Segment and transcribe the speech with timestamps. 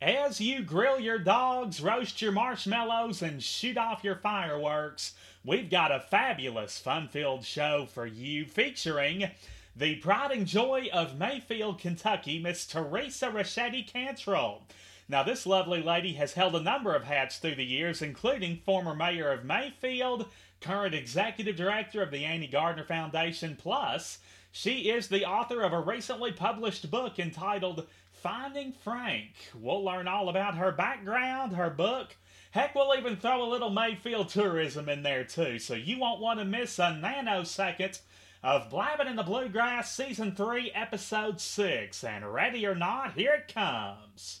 [0.00, 5.12] As you grill your dogs, roast your marshmallows, and shoot off your fireworks,
[5.44, 9.30] we've got a fabulous fun filled show for you featuring
[9.76, 14.62] the pride and joy of Mayfield, Kentucky, Miss Teresa Ricchetti Cantrell.
[15.06, 18.94] Now, this lovely lady has held a number of hats through the years, including former
[18.94, 20.28] mayor of Mayfield,
[20.62, 24.18] current executive director of the Annie Gardner Foundation, plus,
[24.50, 27.86] she is the author of a recently published book entitled
[28.22, 29.30] Finding Frank.
[29.54, 32.16] We'll learn all about her background, her book.
[32.50, 36.38] Heck, we'll even throw a little Mayfield tourism in there too, so you won't want
[36.38, 38.00] to miss a nanosecond
[38.42, 42.04] of Blabbing in the Bluegrass Season 3, Episode 6.
[42.04, 44.40] And ready or not, here it comes.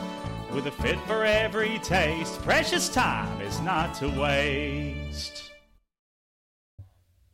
[0.53, 5.49] With a fit for every taste, precious time is not to waste.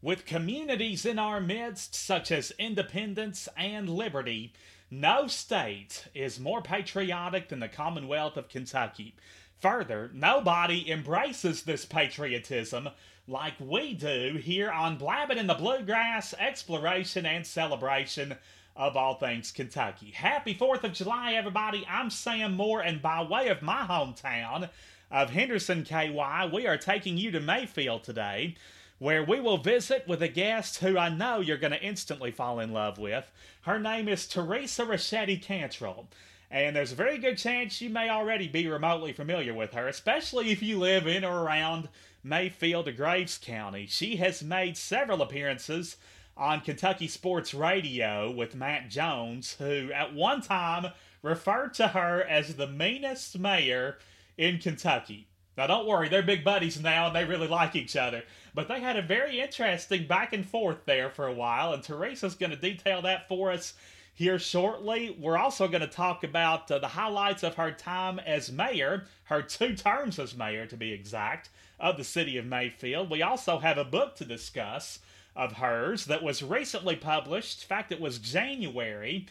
[0.04, 4.54] With communities in our midst, such as independence and liberty,
[4.92, 9.16] no state is more patriotic than the Commonwealth of Kentucky.
[9.62, 12.90] Further, nobody embraces this patriotism
[13.28, 18.36] like we do here on Blabbing in the Bluegrass Exploration and Celebration
[18.78, 20.12] of all things Kentucky.
[20.12, 21.86] Happy 4th of July, everybody.
[21.90, 24.70] I'm Sam Moore, and by way of my hometown
[25.10, 28.56] of Henderson, KY, we are taking you to Mayfield today,
[29.00, 32.60] where we will visit with a guest who I know you're going to instantly fall
[32.60, 33.32] in love with.
[33.62, 36.08] Her name is Teresa Ricchetti Cantrell.
[36.52, 40.52] And there's a very good chance you may already be remotely familiar with her, especially
[40.52, 41.90] if you live in or around
[42.24, 43.88] Mayfield or Graves County.
[43.88, 45.98] She has made several appearances
[46.38, 52.56] on Kentucky Sports Radio with Matt Jones, who at one time referred to her as
[52.56, 53.98] the meanest mayor
[54.38, 55.28] in Kentucky.
[55.58, 58.24] Now, don't worry, they're big buddies now and they really like each other.
[58.54, 62.36] But they had a very interesting back and forth there for a while, and Teresa's
[62.36, 63.74] going to detail that for us
[64.14, 65.16] here shortly.
[65.20, 69.42] We're also going to talk about uh, the highlights of her time as mayor, her
[69.42, 71.50] two terms as mayor to be exact,
[71.80, 73.10] of the city of Mayfield.
[73.10, 75.00] We also have a book to discuss
[75.38, 77.62] of hers that was recently published.
[77.62, 79.28] In fact, it was January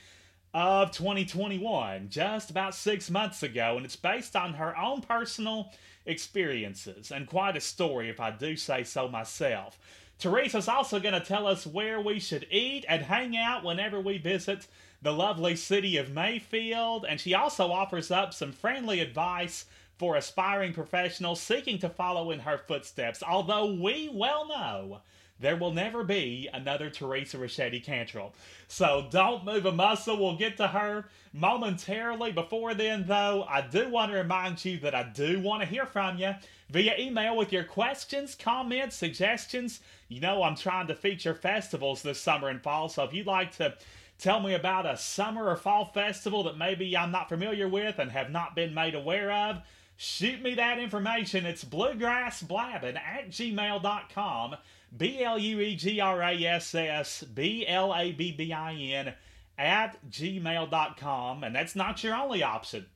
[0.55, 5.71] of 2021, just about six months ago, and it's based on her own personal
[6.07, 9.79] experiences and quite a story, if I do say so myself.
[10.19, 14.17] Teresa's also going to tell us where we should eat and hang out whenever we
[14.17, 14.67] visit
[15.03, 19.67] the lovely city of Mayfield, and she also offers up some friendly advice
[19.99, 25.01] for aspiring professionals seeking to follow in her footsteps, although we well know
[25.39, 28.35] there will never be another Teresa Ricchetti Cantrell.
[28.69, 30.17] So don't move a muscle.
[30.17, 32.33] We'll get to her momentarily.
[32.33, 35.85] Before then, though, I do want to remind you that I do want to hear
[35.85, 36.35] from you
[36.71, 39.81] via email with your questions, comments, suggestions.
[40.09, 43.57] You know, I'm trying to feature festivals this summer and fall, so if you'd like
[43.57, 43.75] to
[44.19, 48.11] tell me about a summer or fall festival that maybe I'm not familiar with and
[48.11, 49.61] have not been made aware of,
[49.97, 51.45] shoot me that information.
[51.45, 54.57] It's bluegrassblabbing at gmail.com.
[54.97, 58.75] B L U E G R A S S B L A B B I
[58.75, 59.15] N
[59.59, 61.45] at gmail.com.
[61.45, 62.87] And that's not your only option.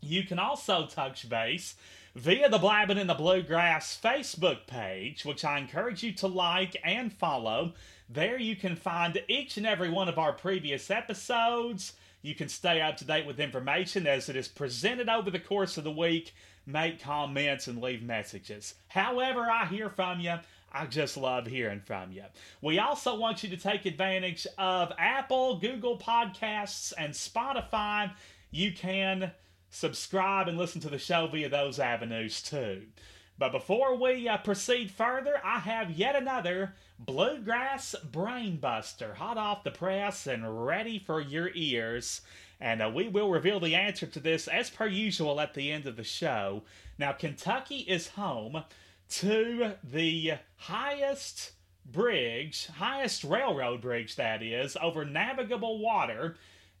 [0.00, 1.76] You can also touch base
[2.14, 7.12] via the Blabbing in the Bluegrass Facebook page, which I encourage you to like and
[7.12, 7.72] follow.
[8.08, 11.94] There you can find each and every one of our previous episodes.
[12.22, 15.76] You can stay up to date with information as it is presented over the course
[15.76, 16.34] of the week,
[16.66, 18.74] make comments, and leave messages.
[18.88, 20.36] However, I hear from you.
[20.74, 22.24] I just love hearing from you.
[22.60, 28.10] We also want you to take advantage of Apple, Google Podcasts, and Spotify.
[28.50, 29.30] You can
[29.70, 32.82] subscribe and listen to the show via those avenues too.
[33.38, 39.70] But before we uh, proceed further, I have yet another Bluegrass Brainbuster hot off the
[39.70, 42.20] press and ready for your ears.
[42.60, 45.86] And uh, we will reveal the answer to this as per usual at the end
[45.86, 46.62] of the show.
[46.98, 48.64] Now, Kentucky is home
[49.08, 51.52] to the highest
[51.84, 56.36] bridge, highest railroad bridge that is, over navigable water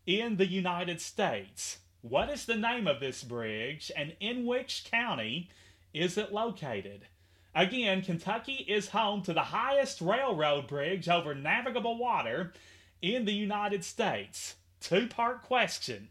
[0.06, 1.78] in the United States.
[2.00, 5.48] What is the name of this bridge and in which county
[5.92, 7.06] is it located?
[7.54, 12.52] Again, Kentucky is home to the highest railroad bridge over navigable water
[13.00, 14.56] in the United States.
[14.80, 16.08] Two part question.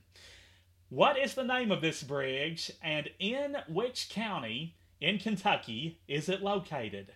[0.89, 6.41] What is the name of this bridge and in which county in Kentucky is it
[6.41, 7.11] located?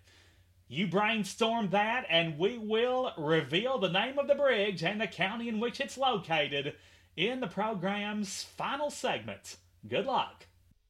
[0.67, 5.47] You brainstorm that, and we will reveal the name of the bridge and the county
[5.47, 6.75] in which it's located
[7.15, 9.55] in the program's final segment.
[9.87, 10.45] Good luck.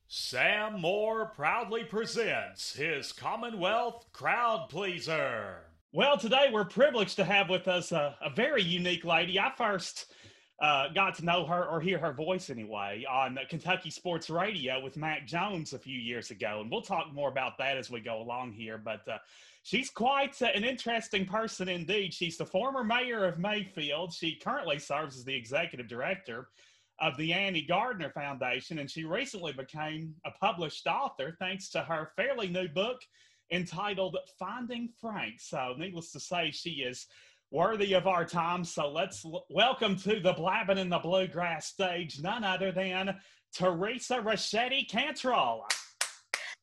[0.07, 5.57] Sam Moore proudly presents his Commonwealth Crowd Pleaser.
[5.91, 9.39] Well, today we're privileged to have with us a, a very unique lady.
[9.39, 10.11] I first
[10.59, 14.98] uh, got to know her or hear her voice anyway on Kentucky Sports Radio with
[14.98, 18.21] Matt Jones a few years ago, and we'll talk more about that as we go
[18.21, 18.80] along here.
[18.80, 19.19] But uh,
[19.62, 22.12] she's quite uh, an interesting person indeed.
[22.12, 24.13] She's the former mayor of Mayfield.
[24.13, 26.48] She currently serves as the executive director
[27.00, 32.09] of the Annie Gardner Foundation, and she recently became a published author thanks to her
[32.15, 33.01] fairly new book
[33.51, 35.36] entitled Finding Frank.
[35.39, 37.06] So, needless to say, she is
[37.51, 38.63] worthy of our time.
[38.63, 43.15] So, let's l- welcome to the Blabbing in the Bluegrass stage none other than
[43.53, 45.65] Teresa Ricchetti Cantrell.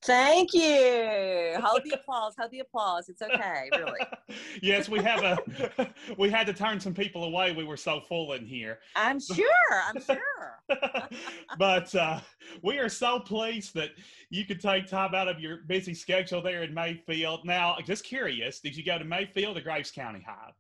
[0.04, 1.56] Thank you.
[1.62, 2.34] Hold the applause.
[2.38, 3.08] Hold the applause.
[3.08, 4.00] It's okay, really.
[4.62, 7.52] yes, we have a we had to turn some people away.
[7.52, 8.80] We were so full in here.
[8.96, 9.46] I'm sure.
[9.86, 10.60] I'm sure.
[11.58, 12.20] but uh,
[12.62, 13.92] we are so pleased that
[14.28, 17.46] you could take time out of your busy schedule there in Mayfield.
[17.46, 20.52] Now, just curious, did you go to Mayfield or Graves County High?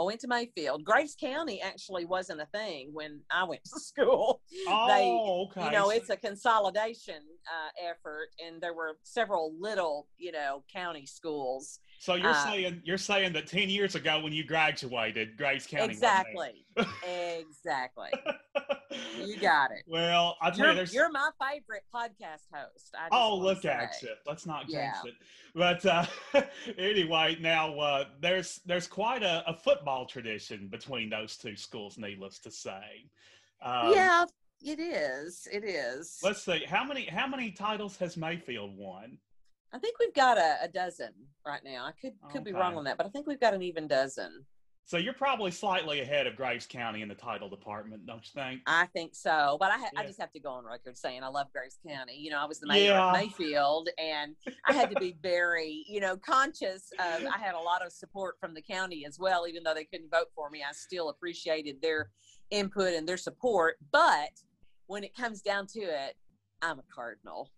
[0.00, 0.84] I went to Mayfield.
[0.84, 4.40] Graves County actually wasn't a thing when I went to school.
[4.68, 5.66] Oh, they, okay.
[5.66, 11.06] You know, it's a consolidation uh, effort, and there were several little, you know, county
[11.06, 11.80] schools.
[11.98, 15.92] So you're uh, saying you're saying that ten years ago when you graduated, Graves County.
[15.92, 16.64] Exactly.
[17.06, 18.10] exactly.
[19.24, 19.82] You got it.
[19.86, 22.94] Well, I tell you, You're, there's you're my favorite podcast host.
[22.94, 24.10] I Oh, look at you!
[24.26, 25.10] Let's not jinx Yeah.
[25.10, 25.14] it.
[25.54, 26.06] But uh,
[26.78, 31.98] anyway, now uh, there's there's quite a, a football tradition between those two schools.
[31.98, 33.06] Needless to say.
[33.62, 34.24] Um, yeah,
[34.62, 35.46] it is.
[35.52, 36.18] It is.
[36.22, 39.18] Let's see how many how many titles has Mayfield won?
[39.74, 41.12] I think we've got a, a dozen
[41.46, 41.86] right now.
[41.86, 44.44] I could could be wrong on that, but I think we've got an even dozen.
[44.84, 48.62] So you're probably slightly ahead of Graves County in the title department, don't you think?
[48.66, 51.28] I think so, but I ha- I just have to go on record saying I
[51.28, 52.16] love Graves County.
[52.18, 53.06] You know, I was the mayor Yeah.
[53.10, 54.34] of Mayfield, and
[54.66, 57.24] I had to be very, you know, conscious of.
[57.26, 60.10] I had a lot of support from the county as well, even though they couldn't
[60.10, 60.62] vote for me.
[60.68, 62.10] I still appreciated their
[62.50, 63.76] input and their support.
[63.92, 64.30] But
[64.88, 66.16] when it comes down to it,
[66.60, 67.50] I'm a Cardinal.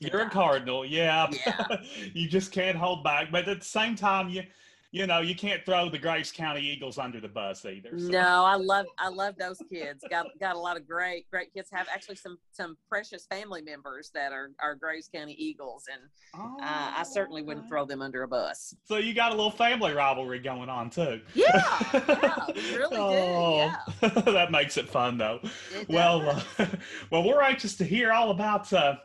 [0.00, 0.30] You're a.
[0.30, 1.28] Cardinal, yeah.
[1.46, 1.66] Yeah.
[2.12, 4.42] you just can't hold back, but at the same time, you
[4.92, 7.98] you know you can't throw the Graves County Eagles under the bus either.
[7.98, 8.08] so.
[8.08, 10.04] No, I love I love those kids.
[10.08, 11.68] Got got a lot of great great kids.
[11.72, 16.02] Have actually some some precious family members that are are Graves County Eagles, and
[16.34, 18.74] uh, I certainly wouldn't Oh, throw them under a bus.
[18.84, 21.20] So you got a little family rivalry going on too.
[21.34, 21.46] Yeah,
[21.94, 22.46] yeah,
[22.76, 23.56] really do.
[23.56, 25.40] Yeah, Oh, that makes it fun though.
[25.74, 26.28] it Well,
[26.58, 26.66] uh,
[27.10, 28.96] well, we're anxious to hear all about uh,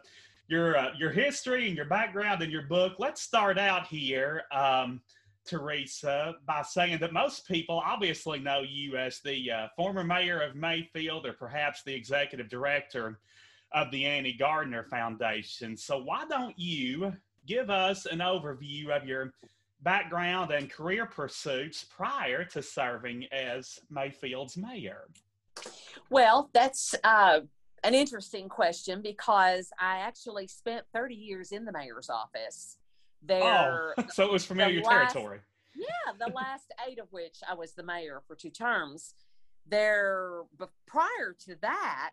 [0.49, 2.95] your uh, your history and your background and your book.
[2.99, 5.01] Let's start out here, um,
[5.47, 10.55] Teresa, by saying that most people obviously know you as the uh, former mayor of
[10.55, 13.19] Mayfield, or perhaps the executive director
[13.71, 15.75] of the Annie Gardner Foundation.
[15.75, 17.13] So why don't you
[17.45, 19.33] give us an overview of your
[19.81, 25.07] background and career pursuits prior to serving as Mayfield's mayor?
[26.09, 27.41] well, that's uh,
[27.83, 32.77] an interesting question because I actually spent 30 years in the mayor's office.
[33.21, 35.39] There, Oh, so it was familiar last- territory.
[35.75, 39.13] Yeah, the last eight of which I was the mayor for two terms.
[39.69, 42.11] There, but prior to that,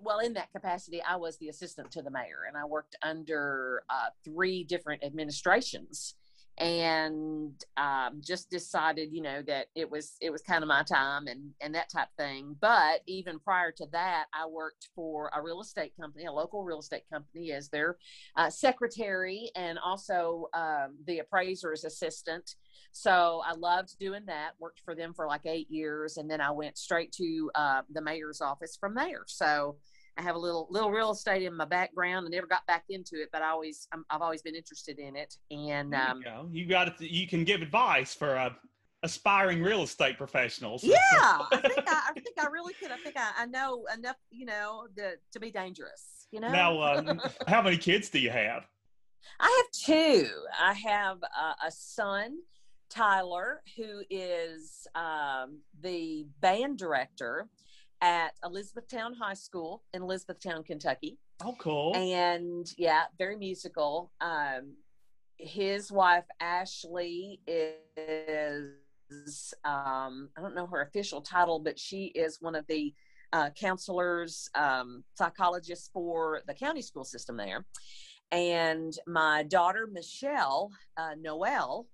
[0.00, 3.84] well, in that capacity, I was the assistant to the mayor, and I worked under
[3.90, 6.14] uh, three different administrations,
[6.58, 11.26] and um, just decided, you know, that it was it was kind of my time
[11.26, 12.56] and and that type thing.
[12.60, 16.78] But even prior to that, I worked for a real estate company, a local real
[16.78, 17.96] estate company, as their
[18.36, 22.54] uh, secretary and also um, the appraiser's assistant.
[22.92, 24.52] So I loved doing that.
[24.60, 28.00] Worked for them for like eight years, and then I went straight to uh, the
[28.00, 29.24] mayor's office from there.
[29.26, 29.76] So
[30.16, 32.26] I have a little little real estate in my background.
[32.26, 35.16] I never got back into it, but I always I'm, I've always been interested in
[35.16, 35.34] it.
[35.50, 36.48] And um, you go.
[36.52, 37.00] You got it.
[37.00, 38.50] You can give advice for uh,
[39.02, 40.82] aspiring real estate professionals.
[40.82, 42.90] yeah, I think I, I think I really could.
[42.90, 46.26] I think I, I know enough, you know, to to be dangerous.
[46.30, 46.50] You know.
[46.50, 48.64] Now, um, how many kids do you have?
[49.40, 50.28] I have two.
[50.60, 52.38] I have uh, a son,
[52.88, 57.48] Tyler, who is um, the band director
[58.04, 61.16] at Elizabethtown High School in Elizabethtown, Kentucky.
[61.42, 61.96] Oh, cool.
[61.96, 64.12] And yeah, very musical.
[64.20, 64.74] Um,
[65.38, 68.74] his wife, Ashley, is,
[69.64, 72.92] um, I don't know her official title, but she is one of the
[73.32, 77.64] uh, counselors, um, psychologists for the county school system there.
[78.32, 81.86] And my daughter, Michelle uh, Noel,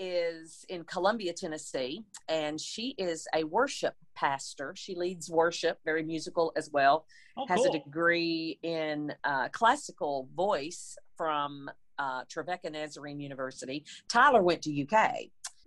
[0.00, 4.72] is in Columbia, Tennessee, and she is a worship pastor.
[4.74, 7.04] She leads worship, very musical as well.
[7.36, 7.74] Oh, has cool.
[7.74, 13.84] a degree in uh, classical voice from uh, Trevecca Nazarene University.
[14.08, 15.16] Tyler went to UK.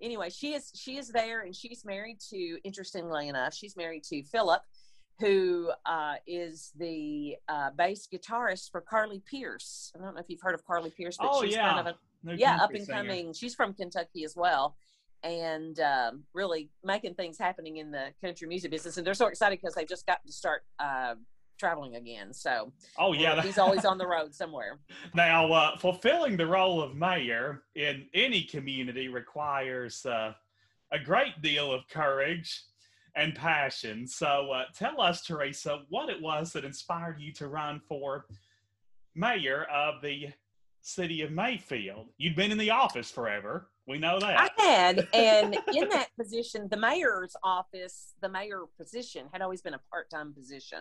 [0.01, 2.57] Anyway, she is she is there, and she's married to.
[2.63, 4.63] Interestingly enough, she's married to Philip,
[5.19, 9.93] who uh, is the uh, bass guitarist for Carly Pearce.
[9.95, 11.69] I don't know if you've heard of Carly Pearce, but Oh, she's yeah.
[11.69, 12.97] kind of a Yeah, up and singer.
[12.99, 13.33] coming.
[13.33, 14.75] She's from Kentucky as well,
[15.23, 18.97] and um, really making things happening in the country music business.
[18.97, 21.15] And they're so excited because they've just gotten to start uh,
[21.59, 22.33] traveling again.
[22.33, 23.41] So Oh, yeah.
[23.41, 24.79] he's always on the road somewhere.
[25.15, 30.33] Now, uh, fulfilling the role of mayor in any community requires uh,
[30.91, 32.63] a great deal of courage
[33.15, 34.07] and passion.
[34.07, 38.25] So, uh, tell us, Teresa, what it was that inspired you to run for
[39.13, 40.29] mayor of the
[40.83, 42.09] city of Mayfield.
[42.17, 43.69] You'd been in the office forever.
[43.87, 44.51] We know that.
[44.57, 49.73] I had, and in that position, the mayor's office, the mayor position had always been
[49.73, 50.79] a part time position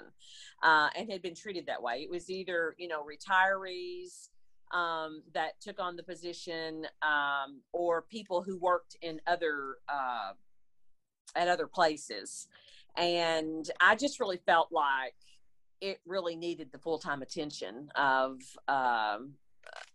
[0.62, 2.02] uh, and had been treated that way.
[2.02, 4.28] It was either, you know, retirees
[4.76, 10.32] um, that took on the position um, or people who worked in other, uh,
[11.36, 12.48] at other places.
[12.96, 15.14] And I just really felt like
[15.80, 19.34] it really needed the full time attention of um,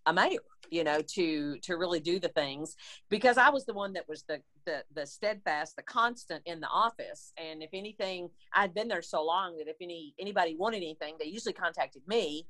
[0.05, 2.75] a mayor you know to to really do the things
[3.09, 6.67] because i was the one that was the the the steadfast the constant in the
[6.67, 7.33] office.
[7.37, 11.25] And if anything i'd been there so long that if any anybody wanted anything they
[11.25, 12.45] usually contacted me.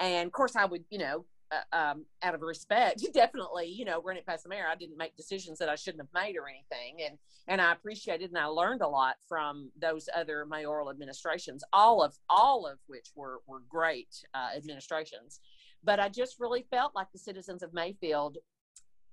[0.00, 4.02] And of course i would you know uh, um, out of respect definitely you know
[4.02, 4.66] run it past the mayor.
[4.68, 7.06] I didn't make decisions that i shouldn't have made or anything.
[7.06, 12.02] And and i appreciated and i learned a lot from those other mayoral administrations all
[12.02, 15.40] of all of which were were great uh, administrations
[15.84, 18.38] but I just really felt like the citizens of Mayfield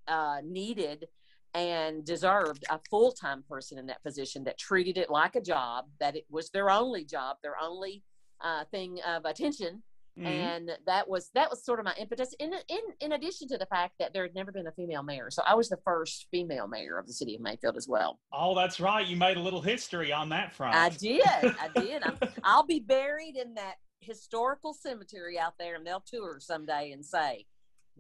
[0.07, 1.07] uh, needed
[1.53, 5.85] and deserved a full time person in that position that treated it like a job,
[5.99, 8.03] that it was their only job, their only
[8.41, 9.81] uh, thing of attention.
[10.19, 10.25] Mhm.
[10.25, 12.33] And that was that was sort of my impetus.
[12.39, 15.29] In, in in addition to the fact that there had never been a female mayor,
[15.29, 18.17] so I was the first female mayor of the city of Mayfield as well.
[18.31, 19.05] Oh, that's right.
[19.05, 20.73] You made a little history on that front.
[20.73, 22.01] I did, I did.
[22.03, 27.03] I'm, I'll be buried in that historical cemetery out there, and they'll tour someday and
[27.05, 27.45] say,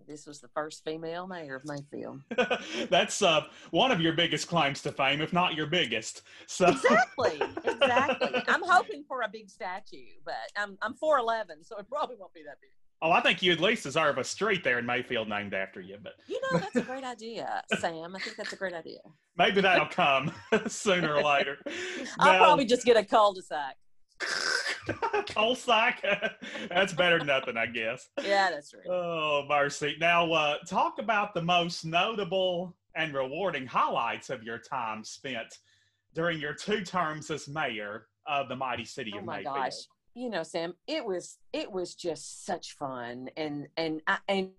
[0.07, 2.21] "This was the first female mayor of Mayfield."
[2.89, 6.21] That's uh, one of your biggest claims to fame, if not your biggest.
[6.47, 8.43] So, Exactly, exactly.
[8.47, 12.43] I'm hoping for a big statue, but I'm I'm 4'11, so it probably won't be
[12.43, 12.69] that big.
[13.01, 15.97] oh, I think you at least deserve a street there in Mayfield named after you.
[16.01, 18.15] But You know, that's a great idea, Sam.
[18.15, 18.99] I think that's a great idea.
[19.37, 20.31] maybe that'll come
[20.67, 21.57] sooner or later.
[22.19, 23.75] I'll Now- probably just get a cul-de-sac.
[25.55, 26.03] Sack.
[26.69, 28.09] That's better than nothing, I guess.
[28.23, 28.85] Yeah, that's right.
[28.89, 29.95] Oh, mercy.
[29.99, 35.59] Now, uh, talk about the most notable and rewarding highlights of your time spent
[36.13, 39.55] during your two terms as mayor of the mighty city Oh of my Mayfield.
[39.55, 39.73] gosh.
[40.13, 44.51] You know, Sam, it was it was just such fun and and I and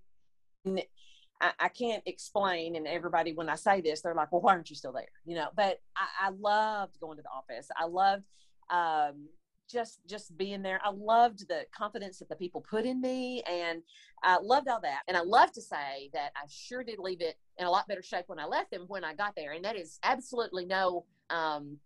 [1.41, 4.69] I, I can't explain and everybody when I say this, they're like, Well, why aren't
[4.69, 5.07] you still there?
[5.25, 7.69] You know, but I, I loved going to the office.
[7.75, 8.25] I loved
[8.69, 9.29] um
[9.71, 10.81] just just being there.
[10.85, 13.83] I loved the confidence that the people put in me and
[14.23, 15.03] I loved all that.
[15.09, 18.03] And I love to say that I sure did leave it in a lot better
[18.03, 19.53] shape when I left than when I got there.
[19.53, 21.79] And that is absolutely no um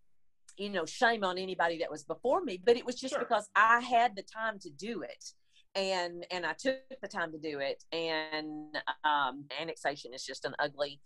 [0.59, 3.21] you know shame on anybody that was before me but it was just Sure.
[3.21, 5.25] because i had the time to do it
[5.77, 10.55] and and i took the time to do it and um annexation is just an
[10.59, 11.01] ugly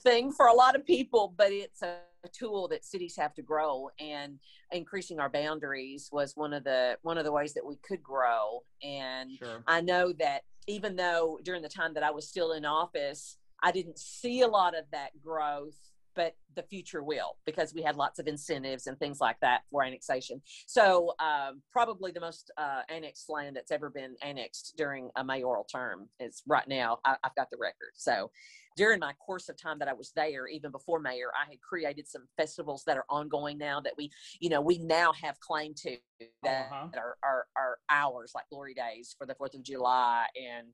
[0.00, 1.98] thing for a lot of people but it's a
[2.32, 4.38] tool that cities have to grow and
[4.70, 8.62] increasing our boundaries was one of the one of the ways that we could grow
[8.82, 9.62] and Sure.
[9.66, 13.72] I know that even though during the time that I was still in office, I
[13.72, 15.78] didn't see a lot of that growth,
[16.14, 19.82] but the future will because we had lots of incentives and things like that for
[19.82, 20.42] annexation.
[20.66, 25.64] So, um, probably the most uh, annexed land that's ever been annexed during a mayoral
[25.64, 26.98] term is right now.
[27.04, 27.92] I, I've got the record.
[27.94, 28.30] So,
[28.74, 32.08] during my course of time that I was there, even before mayor, I had created
[32.08, 35.96] some festivals that are ongoing now that we, you know, we now have claim to
[36.42, 36.88] that Uh-huh.
[36.96, 40.24] are, are, are ours, like Glory Days for the 4th of July.
[40.36, 40.68] And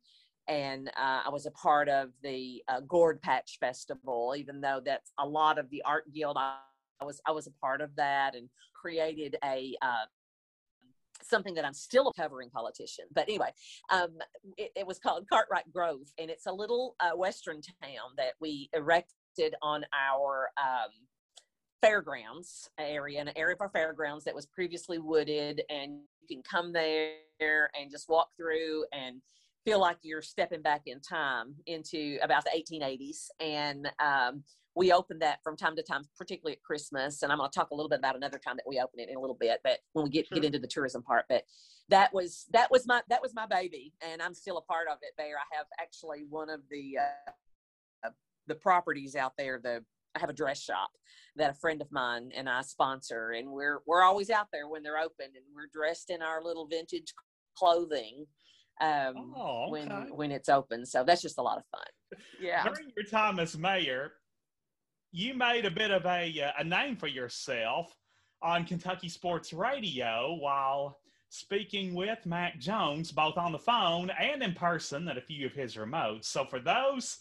[0.49, 5.12] and uh, I was a part of the uh, Gourd Patch Festival, even though that's
[5.19, 8.49] a lot of the art guild I was I was a part of that and
[8.75, 10.07] created a uh,
[11.23, 13.05] something that I'm still a covering politician.
[13.12, 13.50] But anyway,
[13.90, 14.19] um,
[14.57, 18.71] it, it, was called Cartwright Grove, and it's a little uh, western town that we
[18.73, 20.90] erected on our um,
[21.83, 26.73] fairgrounds area, an area of our fairgrounds that was previously wooded, and you can come
[26.73, 29.21] there and just walk through and
[29.69, 33.29] feel like you're stepping back in time into about the 1880s.
[33.41, 34.43] And um,
[34.75, 37.23] we open that from time to time, particularly at Christmas.
[37.23, 39.09] And I'm going to talk a little bit about another time that we open it
[39.11, 40.37] in a little bit, but when we get sure.
[40.37, 41.27] get into the tourism part.
[41.29, 41.43] But
[41.91, 44.99] that was that was my that was my baby, and I'm still a part of
[45.03, 45.13] it.
[45.17, 46.99] There, I have actually one of the
[48.07, 48.11] uh,
[48.47, 49.59] the properties out there.
[49.63, 49.83] The
[50.15, 50.91] I have a dress shop
[51.37, 54.83] that a friend of mine and I sponsor, and we're we're always out there when
[54.83, 57.15] they're open, and we're dressed in our little vintage
[57.57, 58.27] clothing
[58.81, 59.71] um, oh, okay.
[59.71, 60.87] when when it's open.
[60.87, 62.21] So that's just a lot of fun.
[62.41, 62.65] Yeah.
[62.65, 64.13] During your time as mayor,
[65.13, 67.95] you made a bit of a, uh, a name for yourself
[68.43, 70.99] on Kentucky Sports Radio while
[71.31, 75.53] speaking with Matt Jones, both on the phone and in person at a few of
[75.53, 76.25] his remotes.
[76.25, 77.19] So, for those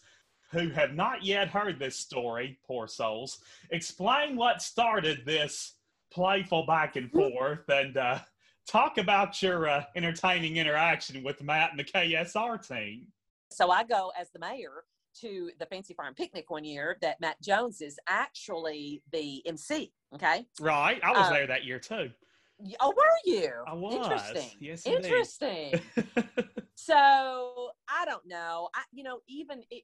[0.52, 3.40] who have not yet heard this story, poor souls,
[3.72, 5.74] explain what started this
[6.12, 8.20] playful back and forth and uh,
[8.68, 13.08] talk about your uh, entertaining interaction with Matt and the KSR team.
[13.50, 14.84] So, I go as the mayor
[15.22, 19.92] to the Fancy Farm picnic one year that Matt Jones is actually the MC.
[20.14, 20.46] Okay.
[20.60, 21.00] Right.
[21.04, 22.12] I was um, there that year too.
[22.80, 23.52] Oh, were you?
[23.68, 23.94] I was.
[23.94, 24.50] Interesting.
[24.60, 25.80] Yes, interesting.
[26.76, 28.70] so I don't know.
[28.74, 29.84] I, you know, even it,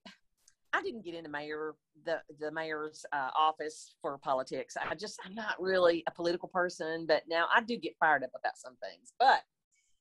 [0.74, 1.76] I didn't get into mayor
[2.06, 4.76] the the mayor's uh, office for politics.
[4.76, 8.32] I just I'm not really a political person, but now I do get fired up
[8.38, 9.14] about some things.
[9.20, 9.44] But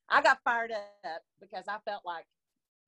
[0.09, 2.27] I got fired up because I felt like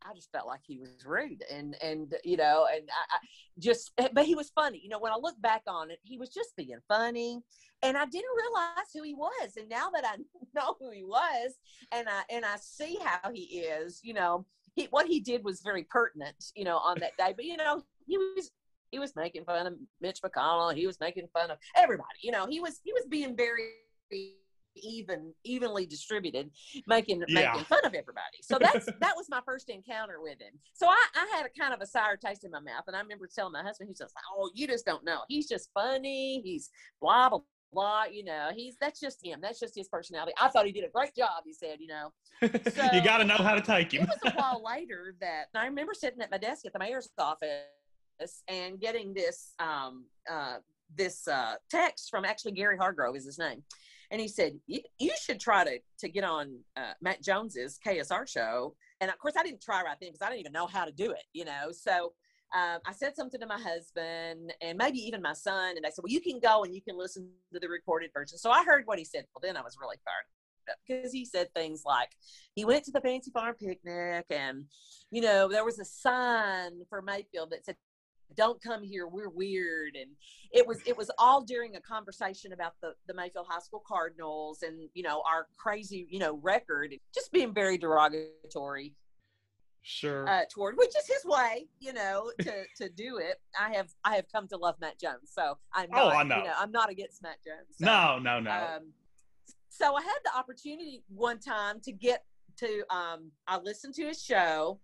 [0.03, 3.19] I just felt like he was rude and and you know and I, I,
[3.59, 6.19] just eh, but he was funny you know when I look back on it he
[6.19, 7.41] was just being funny
[7.83, 10.17] and I didn't realize who he was and now that I
[10.55, 11.55] know who he was
[11.91, 15.61] and I and I see how he is you know he what he did was
[15.61, 18.51] very pertinent you know on that day but you know he was
[18.91, 22.47] he was making fun of Mitch McConnell he was making fun of everybody you know
[22.47, 23.71] he was he was being very
[24.77, 26.51] even evenly distributed,
[26.87, 27.53] making yeah.
[27.53, 28.39] making fun of everybody.
[28.43, 30.53] So that's that was my first encounter with him.
[30.75, 33.01] So I, I had a kind of a sour taste in my mouth, and I
[33.01, 35.21] remember telling my husband, he says, "Oh, you just don't know.
[35.29, 36.41] He's just funny.
[36.43, 37.41] He's blah blah."
[37.75, 39.41] Blah you know he's that's just him.
[39.43, 40.33] That's just his personality.
[40.41, 42.13] I thought he did a great job he said you know.
[42.75, 44.03] So, you got to know how to take him.
[44.03, 47.09] it was a while later that i remember sitting at my desk at the mayor's
[47.19, 50.57] office and getting this um, uh,
[50.97, 53.63] this uh, text from actually Gary Hargrove is his name,
[54.11, 54.81] and he said you,
[55.21, 58.75] should try to to get on uh, Matt Jones's KSR show.
[59.01, 60.93] And of course, I didn't try right then because I didn't even know how to
[60.93, 61.71] do it, you know.
[61.73, 62.13] So
[62.55, 66.03] um, I said something to my husband and maybe even my son, and they said,
[66.03, 68.87] "Well, you can go and you can listen to the recorded version." So I heard
[68.87, 69.25] what he said.
[69.35, 70.27] Well, then I was really fired
[70.87, 72.11] because he said things like
[72.55, 74.65] he went to the fancy farm picnic and
[75.11, 77.77] you know there was a sign for mayfield that said
[78.37, 80.11] don't come here we're weird and
[80.53, 84.63] it was it was all during a conversation about the the mayfield high school cardinals
[84.63, 88.95] and you know our crazy you know record just being very derogatory
[89.85, 93.89] sure uh, toward which is his way you know to to do it i have
[94.05, 96.39] i have come to love matt jones so i'm not, oh, I know.
[96.39, 98.93] You know i'm not against matt jones so, no no no um,
[99.69, 102.25] so i had the opportunity one time to get
[102.57, 104.81] to um i listened to his show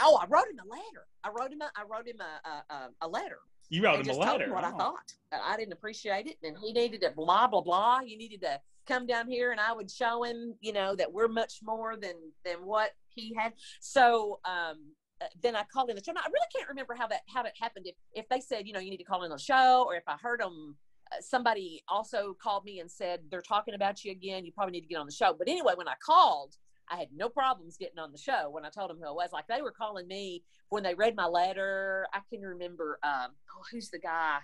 [0.00, 1.06] Oh, I wrote him a letter.
[1.24, 3.38] I wrote him a, I wrote him a, a, a letter.
[3.70, 4.52] You wrote him a letter.
[4.52, 4.68] what oh.
[4.68, 5.12] I thought.
[5.32, 8.00] I didn't appreciate it, and he needed to blah blah blah.
[8.00, 11.28] You needed to come down here, and I would show him, you know, that we're
[11.28, 12.14] much more than
[12.44, 13.52] than what he had.
[13.80, 14.78] So um,
[15.20, 16.12] uh, then I called in the show.
[16.12, 17.86] Now, I really can't remember how that how it happened.
[17.86, 20.04] If if they said, you know, you need to call in the show, or if
[20.06, 20.76] I heard them.
[21.10, 24.46] Uh, somebody also called me and said they're talking about you again.
[24.46, 25.34] You probably need to get on the show.
[25.36, 26.56] But anyway, when I called,
[26.88, 29.30] I had no problems getting on the show when I told them who I was.
[29.32, 32.06] Like they were calling me when they read my letter.
[32.12, 34.38] I can remember, um, oh, who's the guy?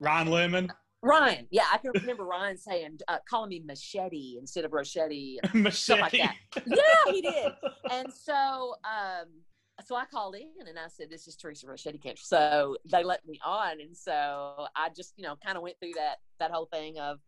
[0.00, 0.70] Ryan Lemond.
[1.02, 5.72] Ryan, yeah, I can remember Ryan saying, uh, calling me machete instead of ricchetti, and
[5.74, 6.36] stuff like that.
[6.66, 7.52] Yeah, he did.
[7.90, 9.26] And so, um,
[9.84, 13.26] so I called in and I said, "This is Teresa Ricchetti Camp." So they let
[13.26, 16.66] me on, and so I just, you know, kind of went through that that whole
[16.66, 17.18] thing of,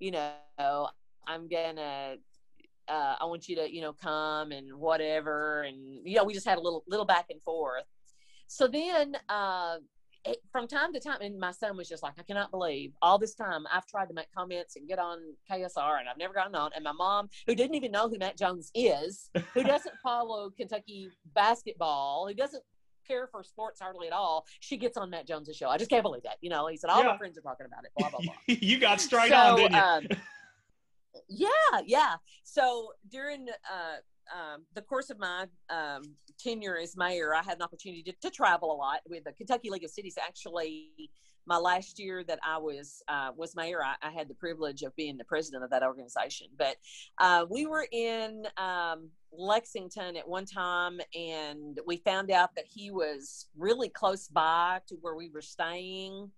[0.00, 0.88] you know,
[1.28, 2.16] I'm gonna
[2.88, 5.62] uh, I want you to, you know, come and whatever.
[5.62, 7.84] And, you know, we just had a little, little back and forth.
[8.46, 9.76] So then, uh,
[10.24, 13.18] it, from time to time, and my son was just like, I cannot believe all
[13.18, 15.18] this time I've tried to make comments and get on
[15.50, 16.70] KSR and I've never gotten on.
[16.74, 21.10] And my mom, who didn't even know who Matt Jones is, who doesn't follow Kentucky
[21.34, 22.62] basketball, who doesn't
[23.06, 24.46] care for sports hardly at all.
[24.60, 25.68] She gets on Matt Jones' show.
[25.68, 26.36] I just can't believe that.
[26.40, 27.08] You know, he said all Yeah.
[27.12, 27.90] my friends are talking about it.
[27.96, 28.34] Blah blah blah.
[28.46, 29.78] you got straight So, on, didn't you?
[29.78, 30.06] um,
[31.28, 32.14] yeah, yeah.
[32.42, 33.96] So during uh,
[34.32, 36.02] um, the course of my um,
[36.38, 39.70] tenure as mayor, I had an opportunity to, to travel a lot with the Kentucky
[39.70, 40.16] League of Cities.
[40.20, 40.90] Actually,
[41.46, 44.94] my last year that I was uh, was mayor, I, I had the privilege of
[44.96, 46.48] being the president of that organization.
[46.56, 46.76] But
[47.18, 52.90] uh, we were in um, Lexington at one time, and we found out that he
[52.90, 56.30] was really close by to where we were staying.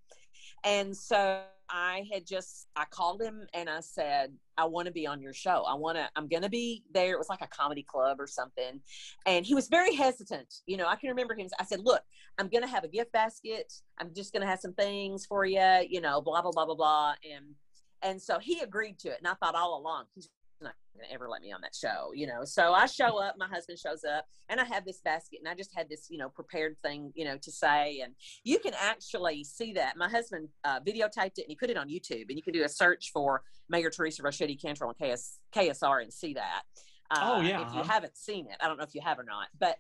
[0.65, 5.07] And so I had just I called him and I said, I want to be
[5.07, 5.65] on your show.
[5.67, 7.13] I want to I'm going to be there.
[7.13, 8.81] It was like a comedy club or something.
[9.27, 10.63] And he was very hesitant.
[10.67, 12.03] You know, I can remember him I said, "Look,
[12.39, 13.73] I'm going to have a gift basket.
[13.99, 16.75] I'm just going to have some things for you, you know, blah blah blah blah
[16.75, 17.55] blah." And
[18.03, 19.19] and so he agreed to it.
[19.19, 20.29] And I thought all along, he's
[20.61, 22.45] not going to ever let me on that show, you know.
[22.45, 25.55] So I show up, my husband shows up, and I have this basket, and I
[25.55, 28.01] just had this, you know, prepared thing, you know, to say.
[28.03, 28.15] And
[28.45, 29.97] you can actually see that.
[29.97, 32.65] My husband uh, videotaped it and he put it on YouTube, and you can do
[32.65, 36.63] a search for Mayor Teresa Ricchetti Cantrell and KS, KSR and see that.
[37.11, 39.25] Uh, Oh, yeah, If you haven't seen it, I don't know if you have or
[39.25, 39.77] not, but.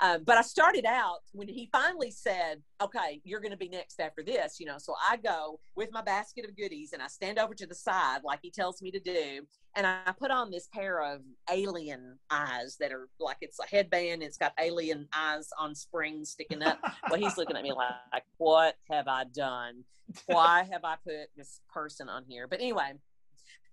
[0.00, 4.00] Uh, but I started out when he finally said, "Okay, you're going to be next
[4.00, 4.78] after this," you know.
[4.78, 8.20] So I go with my basket of goodies and I stand over to the side
[8.24, 12.76] like he tells me to do, and I put on this pair of alien eyes
[12.80, 14.22] that are like it's a headband.
[14.22, 16.78] It's got alien eyes on springs sticking up.
[17.10, 19.84] well, he's looking at me like, "What have I done?
[20.26, 22.92] Why have I put this person on here?" But anyway,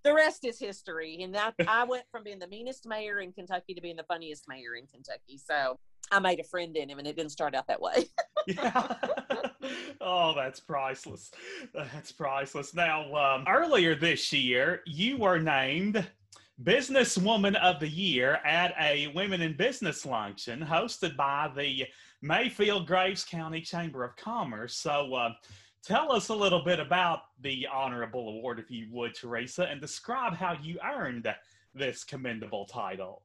[0.06, 1.22] the rest is history.
[1.22, 4.48] And I, I went from being the meanest mayor in Kentucky to being the funniest
[4.48, 5.38] mayor in Kentucky.
[5.38, 5.78] So
[6.12, 8.06] I made a friend in him, and it didn't start out that way.
[8.46, 8.94] Yeah.
[10.00, 11.32] oh, that's priceless.
[11.74, 12.74] That's priceless.
[12.74, 16.06] Now, um, earlier this year, you were named
[16.62, 21.84] Businesswoman of the Year at a Women in Business luncheon hosted by the
[22.22, 24.76] Mayfield Graves County Chamber of Commerce.
[24.76, 25.32] So, uh,
[25.86, 30.34] tell us a little bit about the honorable award, if you would, Teresa, and describe
[30.34, 31.32] how you earned
[31.74, 33.22] this commendable title.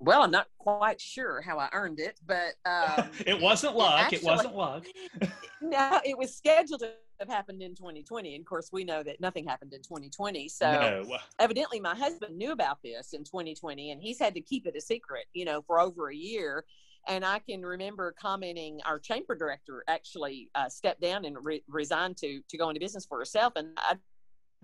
[0.00, 4.12] Well, I'm not quite sure how I earned it, but um, it wasn't luck.
[4.12, 4.84] it wasn't luck.
[5.60, 8.34] no, it was scheduled to have happened in 2020.
[8.36, 10.48] And of course, we know that nothing happened in 2020.
[10.48, 11.18] So no.
[11.40, 14.80] evidently, my husband knew about this in 2020, and he's had to keep it a
[14.80, 16.64] secret, you know, for over a year.
[17.08, 22.18] And I can remember commenting, our chamber director actually uh, stepped down and re- resigned
[22.18, 23.54] to to go into business for herself.
[23.56, 23.96] And I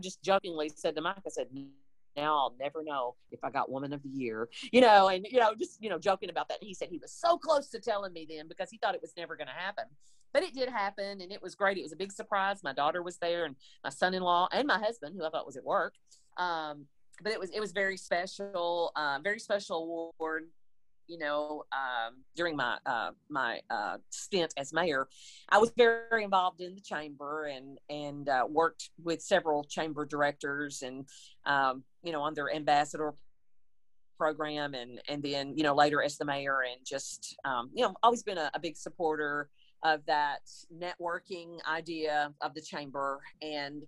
[0.01, 1.49] just jokingly said to Mike, I said,
[2.17, 5.41] now I'll never know if I got woman of the year, you know, and, you
[5.41, 6.59] know, just, you know, joking about that.
[6.61, 9.03] And he said he was so close to telling me then because he thought it
[9.03, 9.85] was never going to happen.
[10.33, 11.79] But it did happen and it was great.
[11.79, 12.63] It was a big surprise.
[12.63, 15.47] My daughter was there and my son in law and my husband, who I thought
[15.47, 15.95] was at work.
[16.37, 16.87] Um,
[17.23, 20.49] but it was, it was very special, uh, very special award
[21.07, 25.09] you know, um, during my uh, my uh, stint as mayor,
[25.49, 30.83] I was very involved in the chamber and and uh, worked with several chamber directors
[30.83, 31.07] and
[31.47, 33.15] um, you know on their ambassador
[34.17, 37.95] program and and then you know later as the mayor and just um, you know
[38.03, 39.49] always been a, a big supporter
[39.83, 40.41] of that
[40.75, 43.83] networking idea of the chamber and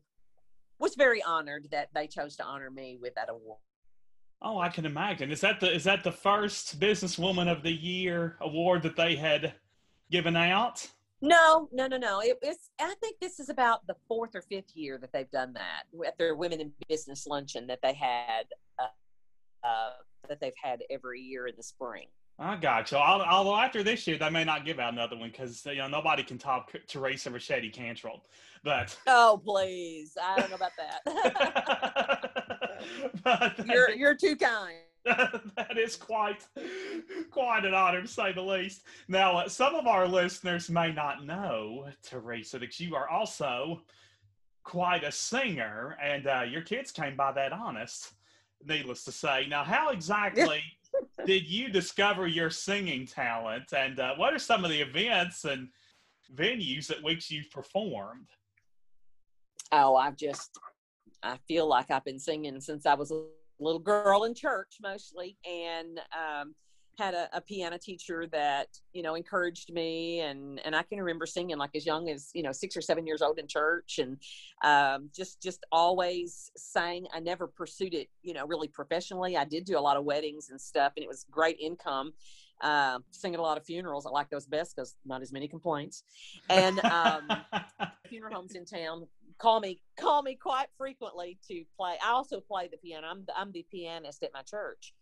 [0.79, 3.59] was very honored that they chose to honor me with that award.
[4.43, 5.31] Oh, I can imagine.
[5.31, 9.55] Is that the is that the first businesswoman of the year award that they had
[10.11, 10.87] given out?
[11.23, 12.21] No, no, no, no.
[12.21, 12.57] It was.
[12.79, 16.19] I think this is about the fourth or fifth year that they've done that at
[16.19, 18.45] their women in business luncheon that they had,
[18.79, 19.91] uh, uh,
[20.29, 22.09] that they've had every year in the spring.
[22.39, 22.99] I got you.
[22.99, 26.23] Although after this year, they may not give out another one because you know nobody
[26.23, 28.23] can top Teresa Ricchetti Cantrell.
[28.63, 30.19] But Oh, please!
[30.23, 32.43] I don't know about that.
[33.25, 34.77] but you're you're too kind.
[35.05, 36.45] that is quite
[37.31, 38.83] quite an honor to say the least.
[39.09, 43.83] Now, uh, some of our listeners may not know Teresa that you are also
[44.65, 48.15] quite a singer, and uh, your kids came by that honest.
[48.65, 50.61] Needless to say, now how exactly
[51.25, 55.69] did you discover your singing talent, and uh, what are some of the events and
[56.35, 58.29] venues at which you've performed?
[59.71, 60.59] Oh, I've just
[61.23, 63.23] I feel like I've been singing since I was a
[63.59, 66.55] little girl in church mostly, and um,
[66.99, 71.27] had a, a piano teacher that you know encouraged me, and and I can remember
[71.27, 74.19] singing like as young as you know six or seven years old in church, and
[74.65, 77.07] um, just just always sang.
[77.13, 79.37] I never pursued it, you know, really professionally.
[79.37, 82.13] I did do a lot of weddings and stuff, and it was great income.
[82.63, 86.05] Um, singing a lot of funerals, I like those best because not as many complaints.
[86.49, 87.29] And um,
[88.09, 89.07] funeral homes in town
[89.39, 91.95] call me call me quite frequently to play.
[92.05, 93.07] I also play the piano.
[93.11, 94.95] I'm the, I'm the pianist at my church,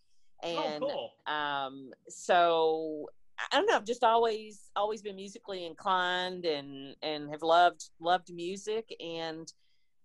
[0.43, 1.35] and oh, cool.
[1.35, 3.09] um, so
[3.53, 8.33] I don't know, I've just always always been musically inclined and and have loved loved
[8.33, 9.53] music and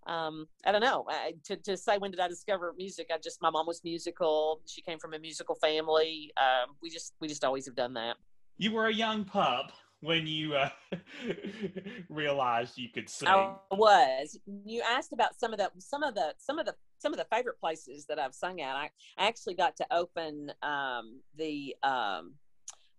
[0.08, 1.06] um, I don't know.
[1.08, 3.10] I, to, to say when did I discover music?
[3.14, 4.62] I just my mom was musical.
[4.66, 6.32] She came from a musical family.
[6.38, 8.16] Um, we just we just always have done that.
[8.58, 10.70] You were a young pup when you uh,
[12.10, 13.28] realized you could sing.
[13.28, 14.38] I was.
[14.46, 17.26] You asked about some of the some of the some of the some of the
[17.26, 18.76] favorite places that I've sung at.
[18.76, 22.34] I, I actually got to open um, the um,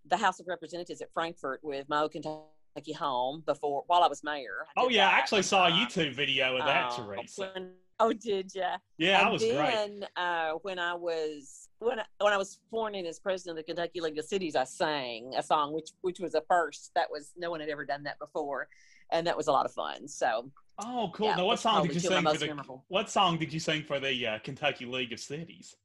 [0.06, 4.22] the House of Representatives at Frankfort with my old Kentucky home before while I was
[4.22, 4.66] mayor.
[4.76, 5.14] I oh yeah, that.
[5.14, 7.52] I actually saw a YouTube video of that, uh, Teresa.
[7.54, 8.62] When, oh, did you?
[8.98, 10.08] Yeah, and I was then, great.
[10.16, 13.72] Uh, when I was when I, when I was sworn in as president of the
[13.72, 16.92] Kentucky League of Cities, I sang a song which which was a first.
[16.94, 18.68] That was no one had ever done that before,
[19.10, 20.06] and that was a lot of fun.
[20.06, 20.50] So.
[20.82, 21.26] Oh, cool!
[21.26, 22.46] Yeah, now, what song did you sing for the?
[22.46, 22.84] Memorable.
[22.88, 25.76] What song did you sing for the uh, Kentucky League of Cities?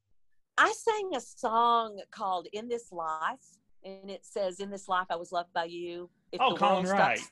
[0.57, 5.15] I sang a song called "In This Life." and it says, "In this life, I
[5.15, 7.17] was loved by you." If oh, Collin Raye.
[7.17, 7.31] Stops,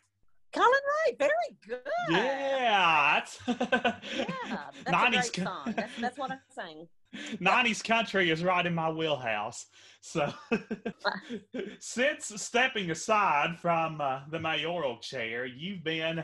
[0.53, 0.71] Collin
[1.07, 1.31] Raye, very
[1.67, 1.81] good.
[2.11, 5.73] Yeah, that's, yeah, that's 90s a great song.
[5.75, 6.87] That's, that's what I'm saying.
[7.41, 9.67] 90s country is right in my wheelhouse.
[10.01, 10.33] So,
[11.79, 16.23] since stepping aside from uh, the mayoral chair, you've been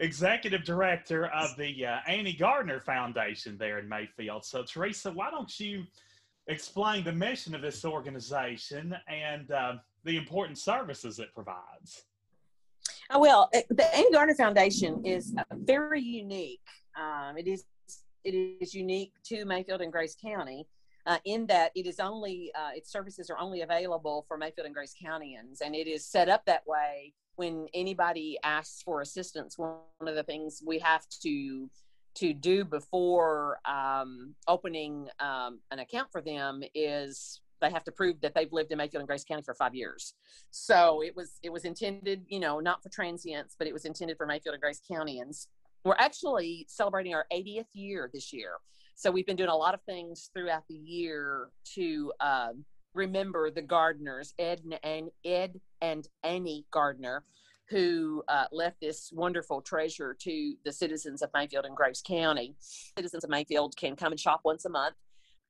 [0.00, 4.44] executive director of the uh, Annie Gardner Foundation there in Mayfield.
[4.44, 5.84] So, Teresa, why don't you
[6.46, 12.04] explain the mission of this organization and uh, the important services it provides.
[13.10, 16.60] Uh, well, the Annie Gardner Foundation is very unique.
[16.96, 17.64] Um, it is
[18.24, 20.66] it is unique to Mayfield and Graves County
[21.06, 24.74] uh, in that it is only uh, its services are only available for Mayfield and
[24.74, 27.12] Graves Countyans, and it is set up that way.
[27.36, 31.68] When anybody asks for assistance, one of the things we have to
[32.16, 38.20] to do before um, opening um, an account for them is they have to prove
[38.20, 40.14] that they've lived in Mayfield and Graves County for five years.
[40.50, 44.16] So it was it was intended, you know, not for transients, but it was intended
[44.16, 45.48] for Mayfield and Graves Countyans.
[45.84, 48.54] We're actually celebrating our 80th year this year.
[48.94, 52.52] So we've been doing a lot of things throughout the year to uh,
[52.94, 57.24] remember the gardeners, Ed and Ed and Annie Gardner,
[57.68, 62.54] who uh, left this wonderful treasure to the citizens of Mayfield and Graves County.
[62.58, 64.94] Citizens of Mayfield can come and shop once a month.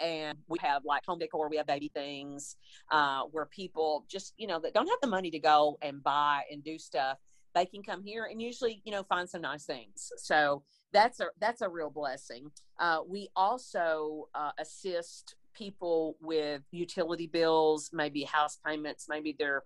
[0.01, 2.57] And we have like home decor, we have baby things
[2.91, 6.43] uh, where people just, you know, that don't have the money to go and buy
[6.51, 7.19] and do stuff,
[7.55, 10.13] they can come here and usually, you know, find some nice things.
[10.17, 10.63] So
[10.93, 12.51] that's a that's a real blessing.
[12.79, 19.63] Uh, we also uh, assist people with utility bills, maybe house payments, maybe they're,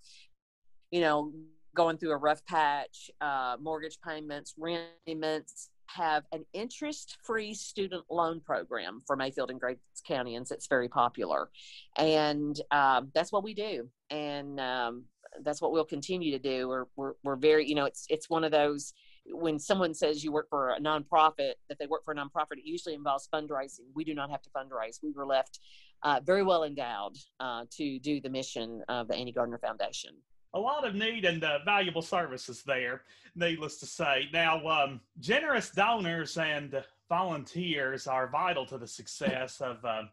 [0.91, 1.33] you know,
[1.75, 8.41] going through a rough patch, uh, mortgage payments, rent payments, have an interest-free student loan
[8.41, 10.53] program for Mayfield and Graves Countyans.
[10.53, 11.49] It's very popular,
[11.97, 15.05] and um, that's what we do, and um,
[15.43, 16.69] that's what we'll continue to do.
[16.69, 18.93] We're, we're we're very, you know, it's it's one of those
[19.31, 22.65] when someone says you work for a nonprofit, that they work for a nonprofit, it
[22.65, 23.81] usually involves fundraising.
[23.95, 25.03] We do not have to fundraise.
[25.03, 25.61] We were left
[26.03, 30.15] uh, very well endowed uh, to do the mission of the Annie Gardner Foundation
[30.55, 33.03] a lot of need and uh, valuable services there,
[33.35, 34.29] needless to say.
[34.33, 40.05] Now, um, generous donors and volunteers are vital to the success of uh,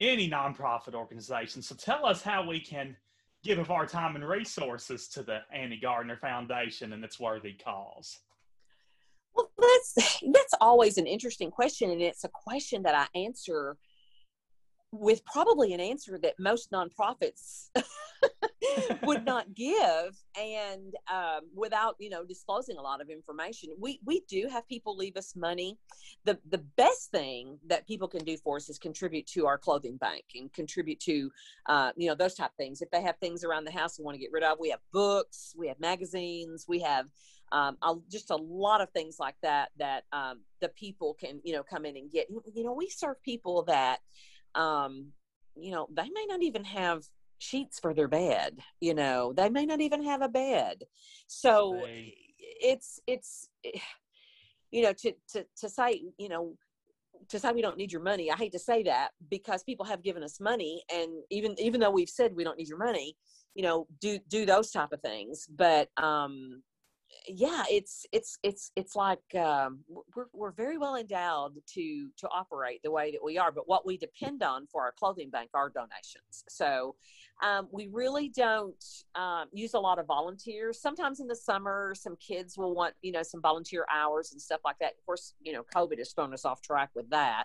[0.00, 1.62] any nonprofit organization.
[1.62, 2.96] So tell us how we can
[3.44, 8.18] give of our time and resources to the Annie Gardner Foundation and its worthy cause.
[9.34, 13.76] Well, that's that's always an interesting question, and it's a question that I answer
[14.92, 17.68] with probably an answer that most nonprofits
[19.02, 23.70] would not give and um, without you know disclosing a lot of information.
[23.78, 25.76] We we do have people leave us money.
[26.24, 29.96] The the best thing that people can do for us is contribute to our clothing
[29.98, 31.30] bank and contribute to
[31.66, 32.80] uh, you know those type things.
[32.80, 34.80] If they have things around the house they want to get rid of we have
[34.92, 37.06] books we have magazines we have
[37.50, 37.78] um,
[38.10, 41.84] just a lot of things like that that um, the people can you know come
[41.84, 42.28] in and get.
[42.30, 44.00] You know we serve people that
[44.58, 45.12] um,
[45.56, 47.04] you know they may not even have
[47.38, 50.84] sheets for their bed you know they may not even have a bed.
[51.26, 51.86] So
[52.60, 53.48] it's it's
[54.70, 56.54] you know to to to say you know
[57.28, 60.02] to say we don't need your money i hate to say that because people have
[60.02, 63.16] given us money and even even though we've said we don't need your money
[63.58, 65.46] you know do do those type of things.
[65.50, 66.62] But um
[67.26, 69.80] yeah it's it's it's it's like um,
[70.14, 73.86] we're, we're very well endowed to to operate the way that we are but what
[73.86, 76.44] we depend on for our clothing bank are donations.
[76.48, 76.96] So
[77.42, 80.80] um, we really don't um, use a lot of volunteers.
[80.80, 84.60] Sometimes in the summer some kids will want you know some volunteer hours and stuff
[84.64, 84.92] like that.
[84.98, 87.44] Of course you know covid has thrown us off track with that.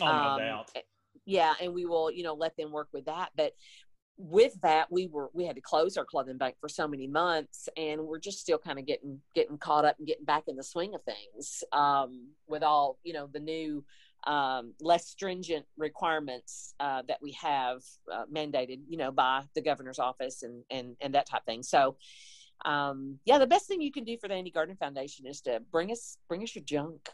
[0.00, 0.70] Oh, no um, doubt.
[1.26, 3.30] yeah and we will you know let them work with that.
[3.36, 3.52] But
[4.18, 7.68] with that we were we had to close our clothing bank for so many months
[7.76, 10.62] and we're just still kind of getting getting caught up and getting back in the
[10.62, 13.84] swing of things um, with all you know the new
[14.24, 19.98] um, less stringent requirements uh, that we have uh, mandated you know by the governor's
[19.98, 21.62] office and and and that type thing.
[21.62, 21.96] So
[22.64, 25.60] um, yeah, the best thing you can do for the Annie Gardner Foundation is to
[25.70, 27.08] bring us bring us your junk.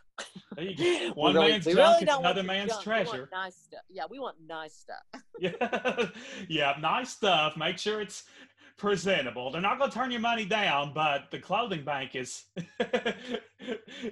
[0.55, 1.13] There you go.
[1.15, 2.83] One really, man's junk really is another man's junk.
[2.85, 3.29] treasure.
[3.33, 3.81] nice stuff.
[3.89, 5.23] Yeah, we want nice stuff.
[5.39, 6.07] yeah,
[6.49, 7.57] yeah, nice stuff.
[7.57, 8.25] Make sure it's
[8.77, 9.51] presentable.
[9.51, 12.45] They're not going to turn your money down, but the clothing bank is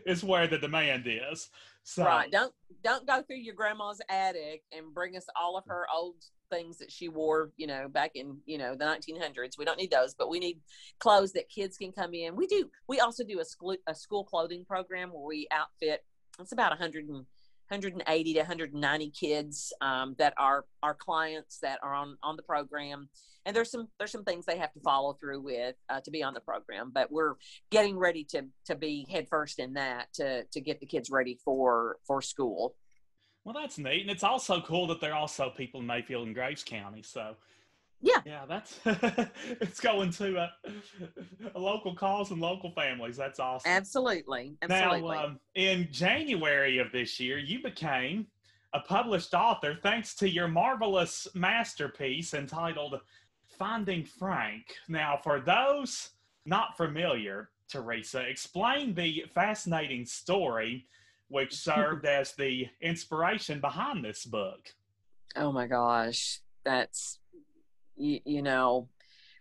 [0.06, 1.48] is where the demand is.
[1.82, 2.04] So.
[2.04, 2.30] Right.
[2.30, 6.16] Don't don't go through your grandma's attic and bring us all of her old
[6.50, 9.58] things that she wore, you know, back in, you know, the 1900s.
[9.58, 10.60] We don't need those, but we need
[10.98, 12.36] clothes that kids can come in.
[12.36, 12.70] We do.
[12.88, 16.04] We also do a school a school clothing program where we outfit.
[16.38, 17.26] It's about 100 and
[17.68, 23.08] 180 to 190 kids um, that are our clients that are on on the program
[23.44, 26.22] and there's some there's some things they have to follow through with uh, to be
[26.22, 27.34] on the program but we're
[27.70, 31.96] getting ready to to be headfirst in that to to get the kids ready for
[32.06, 32.76] for school
[33.46, 36.64] well, that's neat, and it's also cool that they're also people in Mayfield and Graves
[36.64, 37.00] County.
[37.02, 37.36] So,
[38.02, 38.80] yeah, yeah, that's
[39.60, 40.52] it's going to a,
[41.54, 43.16] a, local cause and local families.
[43.16, 43.70] That's awesome.
[43.70, 45.14] Absolutely, absolutely.
[45.14, 48.26] Now, um, in January of this year, you became
[48.74, 53.00] a published author thanks to your marvelous masterpiece entitled
[53.46, 56.10] "Finding Frank." Now, for those
[56.46, 60.88] not familiar, Teresa, explain the fascinating story
[61.28, 64.60] which served as the inspiration behind this book.
[65.34, 67.18] Oh my gosh, that's
[67.96, 68.88] you, you know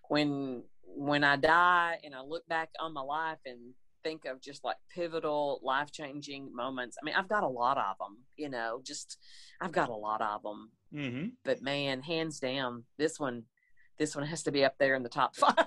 [0.09, 3.73] when when I die and I look back on my life and
[4.05, 6.95] think of just like pivotal life changing moments.
[7.01, 9.17] I mean, I've got a lot of them, you know, just
[9.59, 10.71] I've got a lot of them.
[10.93, 11.27] Mm-hmm.
[11.43, 13.43] But man, hands down, this one,
[13.97, 15.65] this one has to be up there in the top five.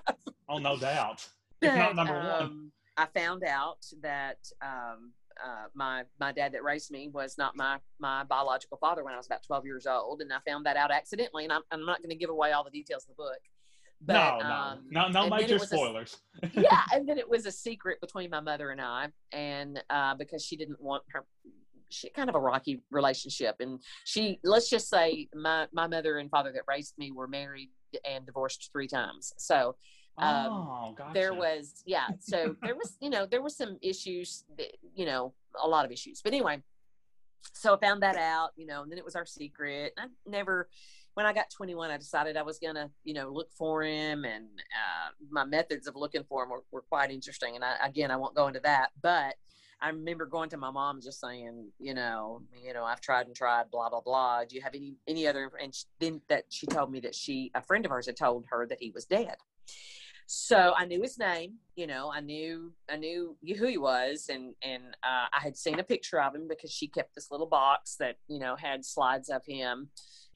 [0.48, 1.26] oh, no doubt.
[1.60, 2.72] If not number um, one.
[2.96, 5.12] I found out that um,
[5.44, 9.16] uh, my my dad that raised me was not my my biological father when I
[9.16, 11.44] was about 12 years old, and I found that out accidentally.
[11.44, 13.38] And I'm, I'm not going to give away all the details of the book.
[14.00, 16.18] But, no, no, um, no, no major spoilers.
[16.42, 20.14] A, yeah, and then it was a secret between my mother and I, and uh,
[20.14, 21.24] because she didn't want her,
[21.90, 26.30] she kind of a rocky relationship, and she let's just say my my mother and
[26.30, 27.70] father that raised me were married
[28.08, 29.32] and divorced three times.
[29.36, 29.74] So
[30.18, 31.14] um, oh, gotcha.
[31.14, 32.08] There was, yeah.
[32.20, 35.92] So there was, you know, there was some issues, that, you know, a lot of
[35.92, 36.20] issues.
[36.22, 36.62] But anyway,
[37.52, 39.92] so I found that out, you know, and then it was our secret.
[39.98, 40.68] I never,
[41.14, 44.24] when I got 21, I decided I was going to, you know, look for him.
[44.24, 47.54] And uh, my methods of looking for him were, were quite interesting.
[47.54, 48.90] And I, again, I won't go into that.
[49.02, 49.34] But
[49.80, 53.34] I remember going to my mom just saying, you know, you know, I've tried and
[53.34, 54.44] tried, blah blah blah.
[54.44, 55.50] Do you have any any other?
[55.60, 58.66] And then that she told me that she, a friend of hers, had told her
[58.66, 59.36] that he was dead.
[60.30, 64.54] So I knew his name, you know, I knew I knew who he was, and
[64.62, 67.96] and uh, I had seen a picture of him because she kept this little box
[67.98, 69.88] that you know had slides of him.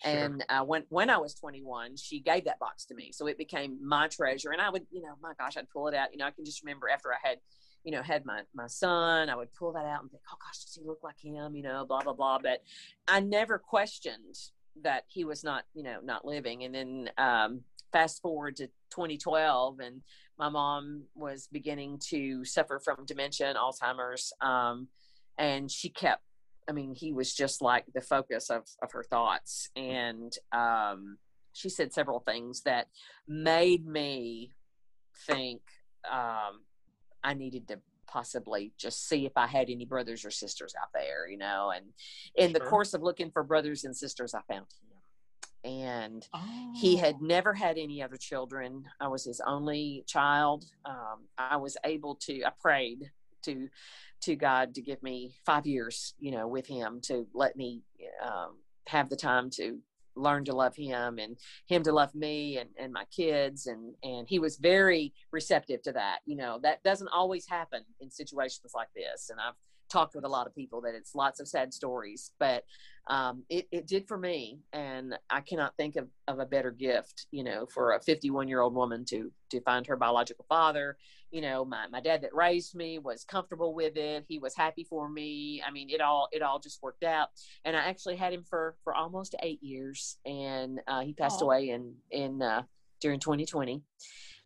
[0.03, 0.11] Sure.
[0.11, 3.37] And uh, when when I was 21, she gave that box to me, so it
[3.37, 4.53] became my treasure.
[4.53, 6.09] And I would, you know, my gosh, I'd pull it out.
[6.11, 7.37] You know, I can just remember after I had,
[7.85, 10.65] you know, had my my son, I would pull that out and think, oh gosh,
[10.65, 11.55] does he look like him?
[11.55, 12.39] You know, blah blah blah.
[12.39, 12.63] But
[13.09, 14.39] I never questioned
[14.83, 16.65] that he was not, you know, not living.
[16.65, 17.61] And then um,
[17.93, 20.03] fast forward to 2012 and
[20.39, 24.89] my mom was beginning to suffer from dementia and alzheimer's um,
[25.39, 26.23] and she kept
[26.69, 31.19] i mean he was just like the focus of, of her thoughts and um,
[31.53, 32.89] she said several things that
[33.29, 34.53] made me
[35.27, 35.61] think
[36.11, 36.63] um,
[37.23, 41.29] i needed to possibly just see if i had any brothers or sisters out there
[41.29, 41.87] you know and
[42.35, 42.59] in sure.
[42.59, 44.92] the course of looking for brothers and sisters i found him
[45.64, 46.72] and oh.
[46.75, 47.25] he had oh.
[47.25, 48.85] never had any other children.
[49.01, 50.64] I was his only child.
[50.85, 52.44] Um, I was able to.
[52.44, 53.11] I prayed
[53.44, 53.68] to
[54.22, 57.83] to God to give me five years, you know, with him to let me
[58.25, 59.79] um, have the time to
[60.14, 64.29] learn to love him and him to love me and, and my kids and and
[64.29, 68.88] he was very receptive to that you know that doesn't always happen in situations like
[68.94, 69.54] this and i've
[69.93, 72.65] talked with a lot of people that it's lots of sad stories, but
[73.09, 74.61] um, it, it did for me.
[74.73, 78.61] And I cannot think of, of a better gift, you know, for a 51 year
[78.61, 80.97] old woman to, to find her biological father.
[81.31, 84.25] You know, my, my dad that raised me was comfortable with it.
[84.29, 85.63] He was happy for me.
[85.67, 87.29] I mean, it all, it all just worked out.
[87.65, 91.45] And I actually had him for, for almost eight years and uh, he passed Aww.
[91.45, 92.63] away in, in, uh,
[93.01, 93.83] during 2020.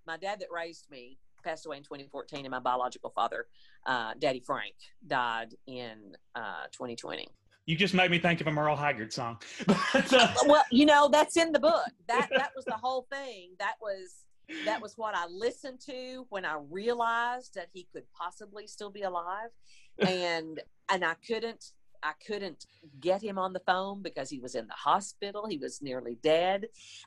[0.06, 3.46] My dad that raised me passed away in 2014, and my biological father,
[3.86, 4.74] uh, Daddy Frank,
[5.06, 7.28] died in uh, 2020.
[7.66, 9.38] You just made me think of a Merle Haggard song.
[9.66, 9.76] but,
[10.12, 11.88] uh, well, you know, that's in the book.
[12.06, 13.50] That that was the whole thing.
[13.58, 14.24] That was
[14.64, 19.02] that was what I listened to when I realized that he could possibly still be
[19.02, 19.50] alive.
[19.98, 21.72] And and I couldn't
[22.04, 22.66] I couldn't
[23.00, 25.46] get him on the phone because he was in the hospital.
[25.48, 26.66] He was nearly dead.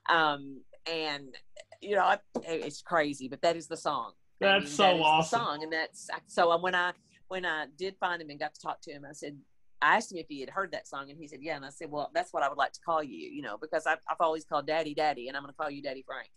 [0.10, 0.62] Um,
[0.92, 1.36] and
[1.82, 4.12] you know, it's crazy, but that is the song.
[4.40, 5.40] That's I mean, so that awesome.
[5.40, 6.94] song, and that's so when I
[7.28, 9.38] when I did find him and got to talk to him, I said,
[9.82, 11.70] I asked him if he had heard that song, and he said, "Yeah." And I
[11.70, 14.18] said, "Well, that's what I would like to call you, you know, because I've, I've
[14.20, 16.30] always called Daddy Daddy, and I'm going to call you Daddy Frank."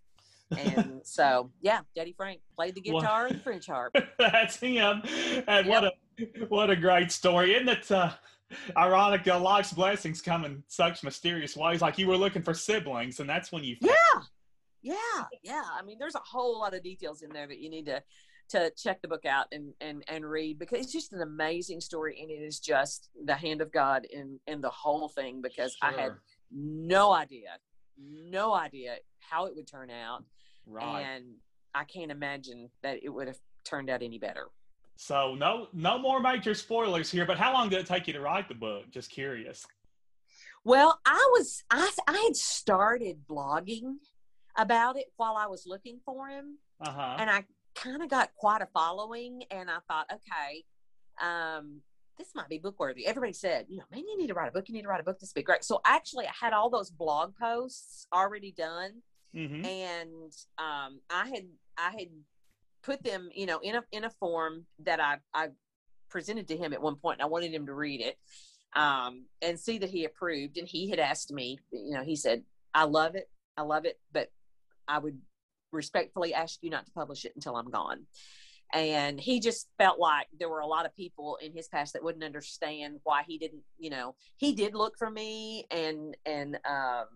[0.56, 3.96] And so, yeah, Daddy Frank played the guitar and the French harp.
[4.18, 5.02] that's him.
[5.48, 5.68] And yep.
[5.68, 5.92] what a
[6.48, 7.90] what a great story, isn't it?
[7.90, 8.10] Uh,
[8.76, 11.82] ironic, uh, life's blessings come in such mysterious ways.
[11.82, 13.76] Like you were looking for siblings, and that's when you.
[13.80, 13.92] Yeah,
[14.82, 15.62] yeah, yeah.
[15.78, 18.02] I mean, there's a whole lot of details in there that you need to
[18.50, 22.18] to check the book out and and and read because it's just an amazing story
[22.20, 25.98] and it is just the hand of God in in the whole thing because sure.
[25.98, 26.12] I had
[26.50, 27.56] no idea,
[27.98, 30.24] no idea how it would turn out,
[30.66, 31.00] right.
[31.00, 31.24] and
[31.74, 34.48] I can't imagine that it would have turned out any better.
[34.96, 38.20] So no no more major spoilers here, but how long did it take you to
[38.20, 38.90] write the book?
[38.90, 39.64] Just curious.
[40.64, 43.94] Well, I was I I had started blogging
[44.56, 46.58] about it while I was looking for him.
[46.80, 47.16] Uh-huh.
[47.18, 47.44] And I
[47.74, 50.64] kind of got quite a following and I thought, okay,
[51.20, 51.80] um,
[52.18, 53.06] this might be book worthy.
[53.06, 54.68] Everybody said, you know, man, you need to write a book.
[54.68, 55.18] You need to write a book.
[55.18, 55.64] This would be great.
[55.64, 59.02] So actually, I had all those blog posts already done,
[59.34, 59.64] mm-hmm.
[59.64, 61.46] and um, I had
[61.78, 62.08] I had
[62.82, 65.48] put them, you know, in a in a form that I I
[66.10, 67.18] presented to him at one point.
[67.18, 68.18] And I wanted him to read it
[68.74, 70.58] um, and see that he approved.
[70.58, 72.42] And he had asked me, you know, he said,
[72.74, 74.30] I love it, I love it, but
[74.92, 75.18] I would
[75.72, 78.00] respectfully ask you not to publish it until I'm gone.
[78.74, 82.04] And he just felt like there were a lot of people in his past that
[82.04, 87.06] wouldn't understand why he didn't, you know, he did look for me and, and, um,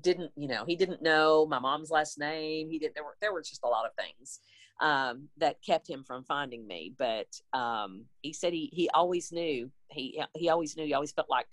[0.00, 2.70] didn't, you know, he didn't know my mom's last name.
[2.70, 4.40] He did, there were, there were just a lot of things,
[4.80, 6.94] um, that kept him from finding me.
[6.98, 11.30] But, um, he said he, he always knew, he, he always knew, he always felt
[11.30, 11.50] like,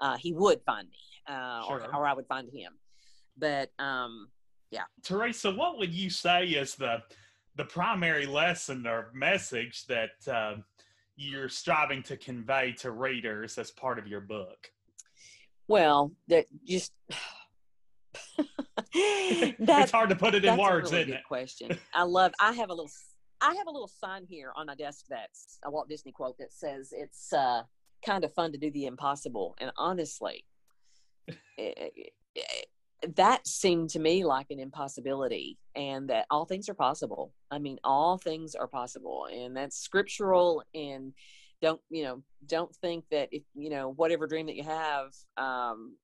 [0.00, 1.02] uh, he would find me,
[1.34, 1.82] uh, sure.
[1.92, 2.72] or, or I would find him.
[3.36, 4.28] But, um,
[4.70, 4.84] yeah.
[5.02, 7.02] Teresa what would you say is the
[7.56, 10.54] the primary lesson or message that uh,
[11.16, 14.70] you're striving to convey to readers as part of your book?
[15.68, 16.92] Well that just
[18.94, 21.24] it's hard to put it in words really isn't it?
[21.24, 21.78] question.
[21.94, 22.90] I love i have a little
[23.40, 26.52] i have a little sign here on my desk that's a walt disney quote that
[26.52, 27.62] says it's uh,
[28.04, 29.56] kind of fun to do the impossible.
[29.58, 30.44] And honestly
[31.28, 32.66] it, it,
[33.16, 37.32] that seemed to me like an impossibility and that all things are possible.
[37.50, 41.12] I mean all things are possible and that's scriptural and
[41.62, 45.96] don't you know don't think that if you know whatever dream that you have um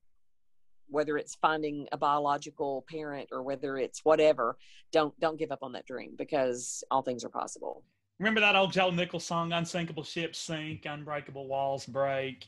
[0.89, 4.57] whether it's finding a biological parent or whether it's whatever
[4.93, 7.83] don't don't give up on that dream because all things are possible.
[8.19, 12.47] Remember that old joe nichols song unsinkable ships sink unbreakable walls break?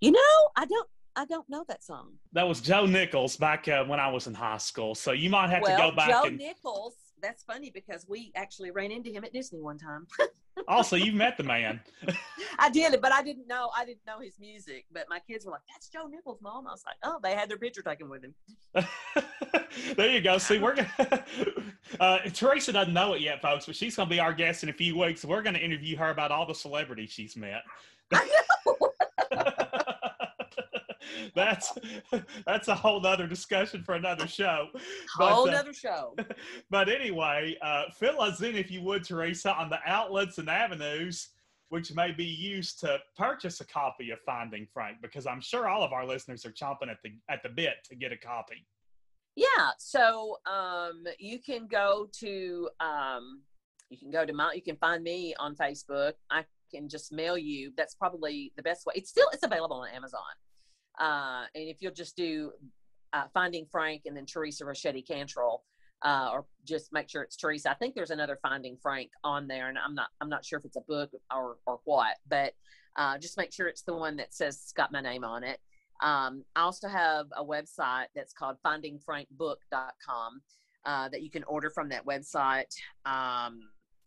[0.00, 0.88] You know i don't
[1.18, 2.12] I don't know that song.
[2.32, 4.94] That was Joe Nichols back uh, when I was in high school.
[4.94, 6.10] So you might have well, to go back.
[6.10, 6.38] Joe and...
[6.38, 6.94] Nichols.
[7.20, 10.06] That's funny because we actually ran into him at Disney one time.
[10.68, 11.80] also, you've met the man.
[12.60, 13.70] I did, but I didn't know.
[13.76, 14.86] I didn't know his music.
[14.92, 17.50] But my kids were like, "That's Joe Nichols, mom." I was like, "Oh, they had
[17.50, 18.34] their picture taken with him."
[19.96, 20.38] there you go.
[20.38, 21.24] See, we're gonna.
[21.98, 24.72] Uh, Teresa doesn't know it yet, folks, but she's gonna be our guest in a
[24.72, 25.24] few weeks.
[25.24, 27.64] We're gonna interview her about all the celebrities she's met.
[31.34, 31.72] That's
[32.46, 34.68] that's a whole nother discussion for another show.
[35.16, 36.14] Whole but, uh, show.
[36.70, 41.28] But anyway, uh, fill us in if you would, Teresa, on the outlets and avenues
[41.70, 45.82] which may be used to purchase a copy of Finding Frank, because I'm sure all
[45.82, 48.66] of our listeners are chomping at the at the bit to get a copy.
[49.36, 53.42] Yeah, so um, you can go to um,
[53.90, 56.14] you can go to my you can find me on Facebook.
[56.30, 57.72] I can just mail you.
[57.76, 58.94] That's probably the best way.
[58.96, 60.20] It's still it's available on Amazon.
[60.98, 62.52] Uh, and if you'll just do
[63.12, 65.62] uh, Finding Frank and then Teresa Ricchetti Cantrell,
[66.02, 67.70] uh, or just make sure it's Teresa.
[67.70, 70.64] I think there's another Finding Frank on there, and I'm not I'm not sure if
[70.64, 72.52] it's a book or or what, but
[72.96, 75.58] uh, just make sure it's the one that says it's got my name on it.
[76.02, 80.42] Um, I also have a website that's called FindingFrankBook.com
[80.84, 82.72] uh, that you can order from that website.
[83.04, 83.60] Um,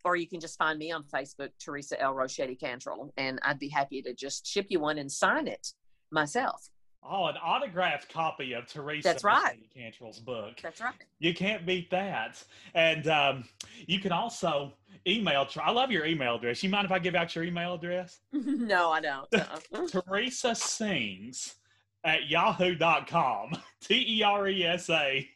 [0.04, 2.14] or you can just find me on Facebook, Teresa L.
[2.14, 5.68] Ricchetti Cantrell, and I'd be happy to just ship you one and sign it
[6.10, 6.68] myself.
[7.04, 9.58] Oh, an autographed copy of Teresa That's right.
[9.76, 10.60] Cantrell's book.
[10.62, 10.94] That's right.
[11.18, 12.42] You can't beat that.
[12.74, 13.44] And um,
[13.86, 14.72] you can also
[15.06, 15.48] email.
[15.60, 16.62] I love your email address.
[16.62, 18.20] You mind if I give out your email address?
[18.32, 19.26] no, I don't.
[19.34, 19.86] Uh-uh.
[20.06, 21.56] Teresa sings
[22.04, 23.52] at yahoo.com.
[23.80, 25.28] T E R E S A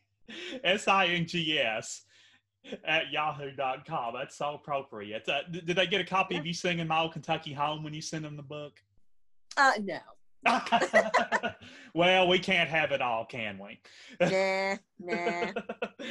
[0.62, 2.03] S I N G S
[2.85, 4.14] at yahoo.com.
[4.14, 5.29] That's so appropriate.
[5.29, 6.41] Uh, did they get a copy yeah.
[6.41, 8.81] of you singing My Old Kentucky Home when you sent them the book?
[9.57, 9.99] Uh, no.
[11.95, 13.80] well, we can't have it all, can we?
[14.20, 15.53] Nah, nah.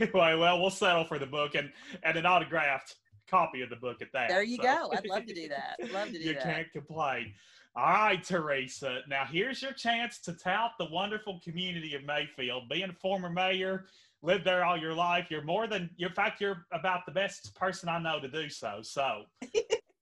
[0.00, 1.70] anyway, well, we'll settle for the book and,
[2.02, 2.96] and an autographed
[3.28, 4.28] copy of the book at that.
[4.28, 4.62] There you so.
[4.62, 4.92] go.
[4.92, 5.76] I'd love to do that.
[5.92, 6.46] Love to do you that.
[6.46, 7.32] You can't complain.
[7.76, 9.00] All right, Teresa.
[9.08, 12.68] Now here's your chance to tout the wonderful community of Mayfield.
[12.68, 13.84] Being a former mayor,
[14.22, 15.28] lived there all your life.
[15.30, 18.80] You're more than, in fact, you're about the best person I know to do so.
[18.82, 19.22] So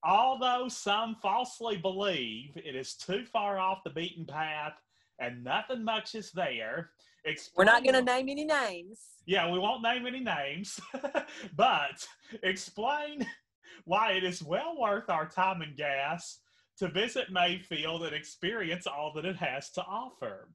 [0.08, 4.72] Although some falsely believe it is too far off the beaten path
[5.18, 6.92] and nothing much is there.
[7.26, 9.00] Explain, We're not going to name any names.
[9.26, 10.80] Yeah, we won't name any names,
[11.56, 12.08] but
[12.42, 13.26] explain
[13.84, 16.38] why it is well worth our time and gas
[16.78, 20.48] to visit Mayfield and experience all that it has to offer.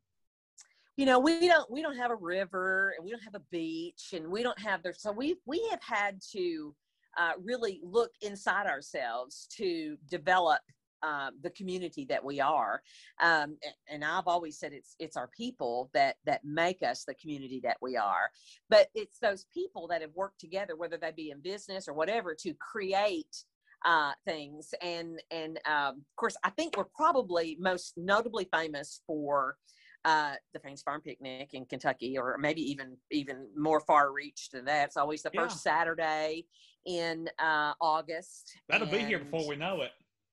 [0.97, 4.13] You know, we don't we don't have a river and we don't have a beach
[4.13, 6.73] and we don't have there so we we have had to
[7.17, 10.59] uh, really look inside ourselves to develop
[11.03, 12.81] uh, the community that we are.
[13.21, 13.57] Um,
[13.89, 17.77] and I've always said it's it's our people that that make us the community that
[17.81, 18.29] we are.
[18.69, 22.33] But it's those people that have worked together, whether they be in business or whatever,
[22.35, 23.43] to create
[23.85, 24.73] uh, things.
[24.81, 29.57] And and um, of course, I think we're probably most notably famous for
[30.05, 34.65] uh, the Fancy Farm Picnic in Kentucky, or maybe even even more far reach than
[34.65, 34.87] that.
[34.87, 35.41] It's always the yeah.
[35.41, 36.45] first Saturday
[36.85, 38.57] in uh, August.
[38.69, 39.91] That'll be here before we know it.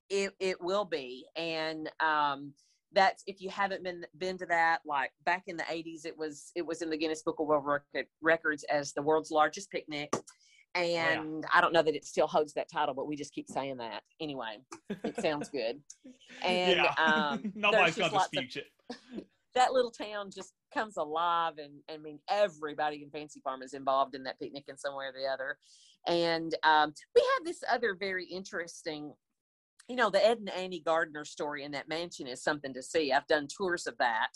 [0.09, 2.53] It it will be, and um,
[2.91, 4.81] that's if you haven't been been to that.
[4.85, 7.65] Like back in the '80s, it was it was in the Guinness Book of World
[8.21, 10.13] Records as the world's largest picnic.
[10.73, 11.49] And yeah.
[11.53, 14.03] I don't know that it still holds that title, but we just keep saying that
[14.21, 14.59] anyway.
[15.03, 15.81] It sounds good.
[16.43, 16.93] And yeah.
[16.97, 19.25] um, nobody's gonna dispute of, it
[19.55, 24.15] that little town just comes alive and, I mean everybody in Fancy Farm is involved
[24.15, 25.57] in that picnic in some way or the other.
[26.07, 29.13] And um, we have this other very interesting,
[29.87, 33.11] you know, the Ed and Annie Gardner story in that mansion is something to see.
[33.11, 34.29] I've done tours of that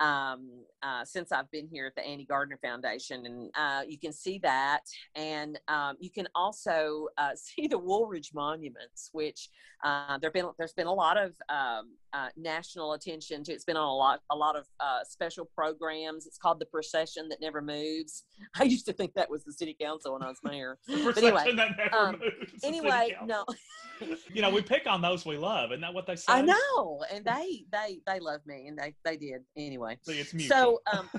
[0.00, 4.12] um, uh, since I've been here at the Annie Gardner Foundation, and uh, you can
[4.12, 4.80] see that,
[5.14, 9.50] and um, you can also uh, see the Wooldridge monuments, which
[9.84, 13.52] uh, there been there's been a lot of um, uh, national attention to.
[13.52, 16.26] It's been on a lot a lot of uh, special programs.
[16.26, 18.24] It's called the Procession That Never Moves.
[18.58, 20.78] I used to think that was the city council when I was mayor.
[20.88, 21.56] but anyway,
[21.92, 22.20] um,
[22.62, 23.44] anyway, no.
[24.32, 26.32] you know, we pick on those we love, isn't that what they say?
[26.32, 29.98] I know, and they they they love me, and they they did anyway.
[30.02, 30.80] See, it's mutual.
[30.92, 31.10] So, um,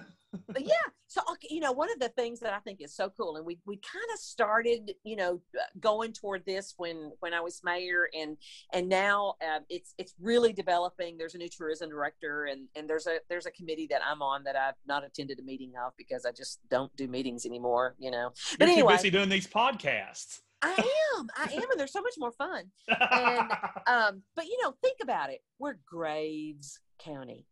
[0.48, 3.38] but yeah, so you know, one of the things that I think is so cool,
[3.38, 5.42] and we we kind of started, you know,
[5.80, 8.38] going toward this when when I was mayor, and
[8.74, 11.18] and now uh, it's it's really developing.
[11.18, 14.44] There's a new tourism director, and and there's a there's a committee that I'm on
[14.46, 18.12] that I've not attended a meeting of because I just don't do meetings anymore, you
[18.12, 18.32] know.
[18.58, 20.40] But You're anyway, too busy doing these podcasts.
[20.62, 20.72] I
[21.18, 21.28] am.
[21.36, 22.66] I am, and they're so much more fun.
[22.88, 23.52] And
[23.88, 25.42] um, but you know, think about it.
[25.60, 27.48] We're Graves County.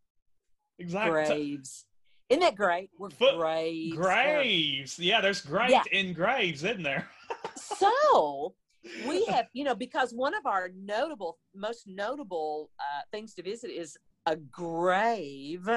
[0.77, 1.11] Exactly.
[1.11, 1.85] Graves.
[2.29, 2.89] Isn't that great?
[2.97, 3.95] We're Foot, Graves.
[3.95, 4.99] Graves.
[4.99, 5.83] Yeah, there's great yeah.
[5.91, 7.09] in Graves, isn't there?
[7.55, 8.53] so
[9.07, 13.71] we have, you know, because one of our notable, most notable uh, things to visit
[13.71, 15.67] is a grave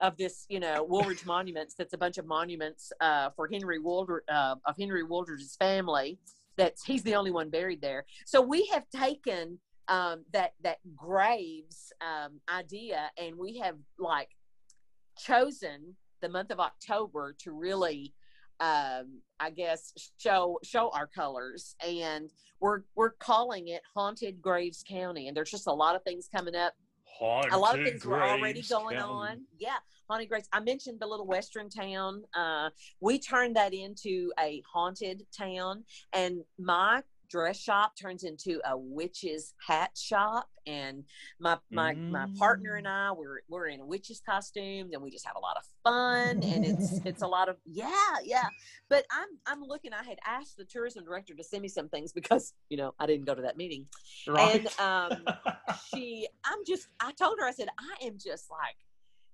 [0.00, 1.74] of this, you know, Wooldridge Monuments.
[1.78, 6.18] That's a bunch of monuments uh, for Henry Wooldridge uh, of Henry Wooldridge's family
[6.58, 8.04] that's he's the only one buried there.
[8.26, 14.28] So we have taken um, that that graves um, idea and we have like
[15.18, 18.14] chosen the month of October to really
[18.60, 21.76] um, I guess show show our colors.
[21.86, 25.28] And we're we're calling it haunted graves county.
[25.28, 26.74] And there's just a lot of things coming up.
[27.04, 29.30] Haunted a lot of things were already going county.
[29.30, 30.48] on yeah haunted graves.
[30.52, 32.22] I mentioned the little western town.
[32.34, 35.84] Uh, we turned that into a haunted town.
[36.12, 41.04] And my dress shop turns into a witch's hat shop and
[41.40, 42.10] my my mm.
[42.10, 45.56] my partner and I we're we're in witches costumes and we just have a lot
[45.56, 48.48] of fun and it's it's a lot of yeah yeah
[48.88, 52.12] but I'm I'm looking I had asked the tourism director to send me some things
[52.12, 53.86] because you know I didn't go to that meeting
[54.26, 54.66] right.
[54.80, 55.24] and um
[55.94, 58.76] she I'm just I told her I said I am just like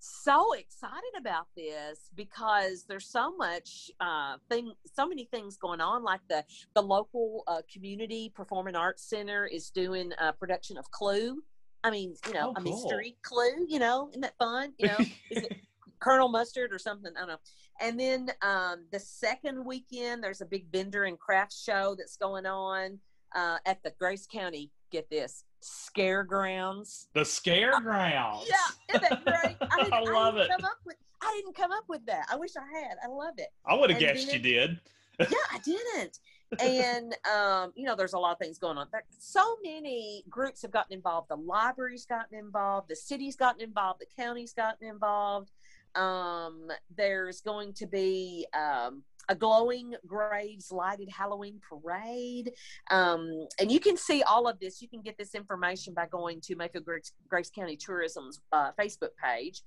[0.04, 6.02] so excited about this because there's so much uh, thing, so many things going on.
[6.02, 6.44] Like the
[6.74, 11.42] the local uh, community performing arts center is doing a production of Clue.
[11.82, 13.66] I mean, you know, oh, a mystery Clue.
[13.68, 14.72] You know, isn't that fun?
[14.78, 14.98] You know,
[15.30, 15.56] is it
[16.04, 17.12] Colonel Mustard or something.
[17.16, 17.38] I don't know.
[17.80, 22.46] And then um, the second weekend, there's a big vendor and craft show that's going
[22.46, 22.98] on
[23.34, 24.70] uh, at the Graves County.
[24.94, 27.08] Get this, Scare Grounds.
[27.14, 28.48] The Scare Grounds.
[28.48, 29.56] Yeah, isn't that great?
[29.60, 30.56] I, I love didn't it.
[30.56, 32.26] Come up with, I didn't come up with that.
[32.30, 32.96] I wish I had.
[33.02, 33.48] I love it.
[33.66, 34.80] I would have guessed then- you did.
[35.18, 36.20] yeah, I didn't.
[36.60, 38.86] And um, you know, there's a lot of things going on.
[38.92, 41.28] There, so many groups have gotten involved.
[41.28, 42.88] The library's gotten involved.
[42.88, 44.00] The city's gotten involved.
[44.00, 45.50] The county's gotten involved.
[45.96, 52.52] Um, there's going to be um, a glowing graves lighted Halloween parade,
[52.90, 54.80] um, and you can see all of this.
[54.82, 59.10] You can get this information by going to Mayfield Graves, Graves County Tourism's uh, Facebook
[59.22, 59.62] page.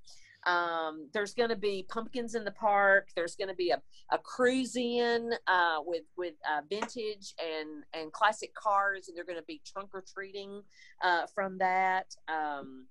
[0.46, 3.10] Um, there's going to be pumpkins in the park.
[3.16, 3.82] There's going to be a,
[4.12, 9.40] a cruise in uh, with with uh, vintage and and classic cars, and they're going
[9.40, 10.62] to be trunk or treating
[11.04, 12.16] uh, from that.
[12.28, 12.86] Um,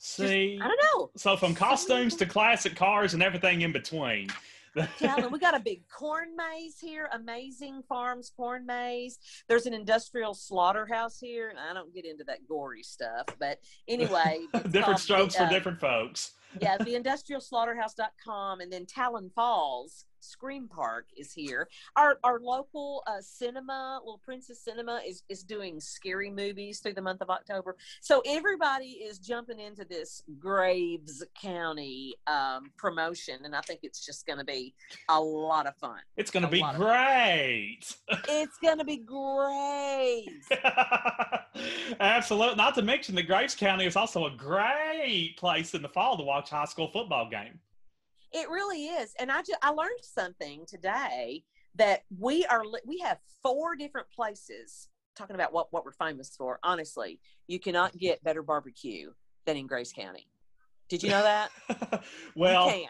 [0.00, 1.10] See, I don't know.
[1.16, 4.28] so from costumes to classic cars and everything in between.
[4.98, 9.18] Calvin, we got a big corn maze here, amazing farms corn maze.
[9.48, 14.40] There's an industrial slaughterhouse here, and I don't get into that gory stuff, but anyway,
[14.70, 16.32] different strokes the, for uh, different folks.
[16.60, 21.68] yeah, the industrialslaughterhouse.com and then Talon Falls Scream Park is here.
[21.96, 27.02] Our our local uh, cinema, Little Princess Cinema, is is doing scary movies through the
[27.02, 27.76] month of October.
[28.00, 34.26] So everybody is jumping into this Graves County um, promotion, and I think it's just
[34.26, 34.74] going to be
[35.08, 35.98] a lot of fun.
[36.16, 37.80] It's going to be great.
[38.30, 40.28] It's going to be great.
[42.00, 42.56] Absolutely.
[42.56, 46.22] Not to mention that Graves County is also a great place in the fall to
[46.22, 47.58] watch high school football game.
[48.32, 51.44] It really is, and I just I learned something today
[51.76, 56.58] that we are we have four different places talking about what what we're famous for.
[56.62, 59.10] Honestly, you cannot get better barbecue
[59.46, 60.28] than in Graves County.
[60.88, 61.50] Did you know that?
[61.90, 61.98] you
[62.34, 62.88] well, can't.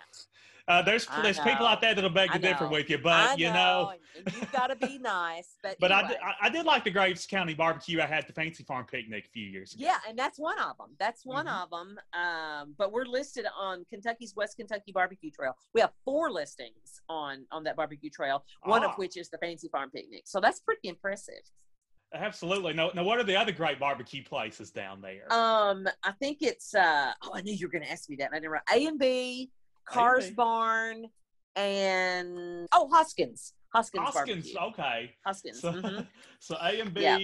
[0.68, 1.66] Uh, there's there's people know.
[1.72, 3.92] out there that'll beg to differ with you, but you know.
[4.16, 5.56] and, and you've got to be nice.
[5.62, 8.64] But But I, did, I, did like the Graves County barbecue I had the Fancy
[8.64, 9.84] Farm picnic a few years ago.
[9.84, 10.88] Yeah, and that's one of them.
[10.98, 11.62] That's one Mhm.
[11.62, 11.98] of them.
[12.12, 15.56] Um, but we're listed on Kentucky's West Kentucky Barbecue Trail.
[15.74, 18.44] We have four listings on on that barbecue trail.
[18.64, 18.90] One Ah.
[18.90, 20.22] of which is the Fancy Farm Picnic.
[20.26, 21.42] So that's pretty impressive.
[22.14, 22.72] Absolutely.
[22.72, 25.30] No, now, what are the other great barbecue places down there?
[25.30, 26.74] Um, I think it's.
[26.74, 28.30] uh Oh, I knew you were going to ask me that.
[28.32, 28.50] I didn't.
[28.50, 29.50] write- A and B,
[29.88, 30.34] Cars A&B.
[30.34, 31.06] Barn,
[31.56, 33.54] and oh, Hoskins.
[33.74, 34.04] Hoskins.
[34.04, 34.52] Hoskins.
[34.52, 34.82] Barbecue.
[34.82, 35.14] Okay.
[35.26, 35.60] Hoskins.
[35.60, 36.06] So, mhm.
[36.38, 37.18] so A and B, Yeah.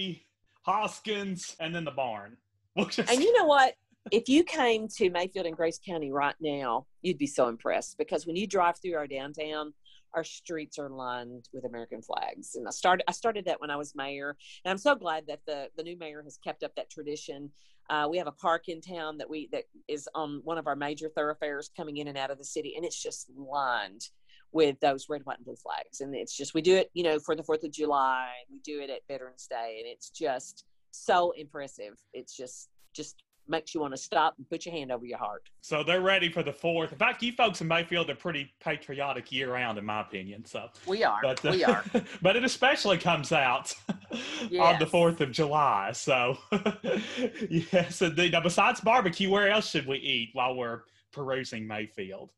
[0.63, 2.37] Hoskins, and then the barn.
[2.75, 3.75] We'll just- And you know what?
[4.11, 8.27] If you came to Mayfield and Graves County right now, you'd be so impressed because
[8.27, 9.73] when you drive through our downtown,
[10.13, 12.55] our streets are lined with American flags.
[12.55, 15.39] And I started I started that when I was mayor, and I'm so glad that
[15.47, 17.49] the the new mayor has kept up that tradition.
[17.89, 20.75] Uh, we have a park in town that we that is on one of our
[20.75, 24.09] major thoroughfares coming in and out of the city, and it's just lined
[24.51, 26.01] with those red, white, and blue flags.
[26.01, 28.29] And it's just we do it, you know, for the Fourth of July.
[28.49, 31.93] We do it at Veterans Day, and it's just so impressive.
[32.13, 35.43] It's just just makes you want to stop and put your hand over your heart.
[35.61, 36.91] so they're ready for the fourth.
[36.91, 40.45] In fact, you folks in Mayfield are pretty patriotic year round, in my opinion.
[40.45, 41.19] So, We are.
[41.21, 41.83] but uh, we are.
[42.21, 43.73] but it especially comes out
[44.59, 45.91] on the fourth of July.
[45.93, 46.37] So,
[47.49, 48.31] yes, indeed.
[48.31, 50.81] Now, besides barbecue, where else should we eat while we're
[51.11, 52.31] perusing Mayfield?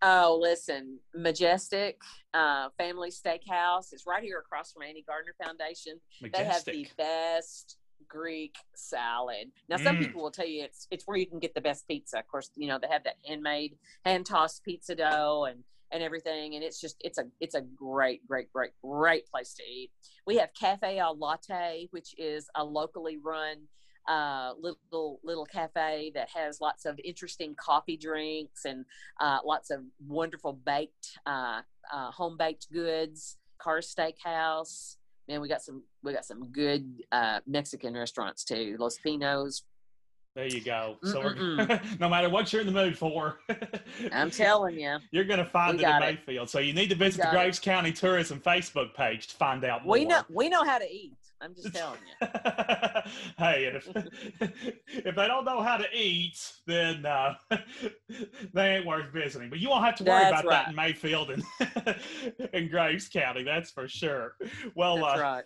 [0.00, 2.00] Oh, listen, Majestic
[2.32, 5.98] uh, Family Steakhouse is right here across from Annie Gardner Foundation.
[6.22, 6.38] Majestic.
[6.38, 7.76] They have the best
[8.08, 9.52] Greek salad.
[9.68, 10.00] Now, some Mm.
[10.00, 12.18] people will tell you it's it's where you can get the best pizza.
[12.18, 16.54] Of course, you know they have that handmade, hand tossed pizza dough and and everything,
[16.54, 19.90] and it's just it's a it's a great, great, great, great place to eat.
[20.26, 23.68] We have Cafe Al Latte, which is a locally run
[24.06, 28.86] uh, little little cafe that has lots of interesting coffee drinks and
[29.20, 31.60] uh, lots of wonderful baked uh,
[31.92, 33.36] uh, home baked goods.
[33.58, 34.97] Car Steakhouse.
[35.28, 38.76] Man, we got some we got some good uh, Mexican restaurants too.
[38.78, 39.62] Los Pinos.
[40.34, 40.96] There you go.
[41.02, 41.22] So
[42.00, 43.40] no matter what you're in the mood for,
[44.12, 46.00] I'm telling you, you're going to find it in it.
[46.00, 46.48] Mayfield.
[46.48, 47.36] So you need to visit the got it.
[47.36, 49.92] Graves County Tourism Facebook page to find out more.
[49.92, 51.12] we know we know how to eat.
[51.40, 52.28] I'm just telling you.
[53.38, 53.88] hey, and if
[54.90, 57.34] if they don't know how to eat, then uh,
[58.52, 59.48] they ain't worth visiting.
[59.48, 61.44] But you won't have to worry That's about that in Mayfield and
[62.52, 63.44] in Graves County.
[63.44, 64.34] That's for sure.
[64.74, 65.42] Well, uh,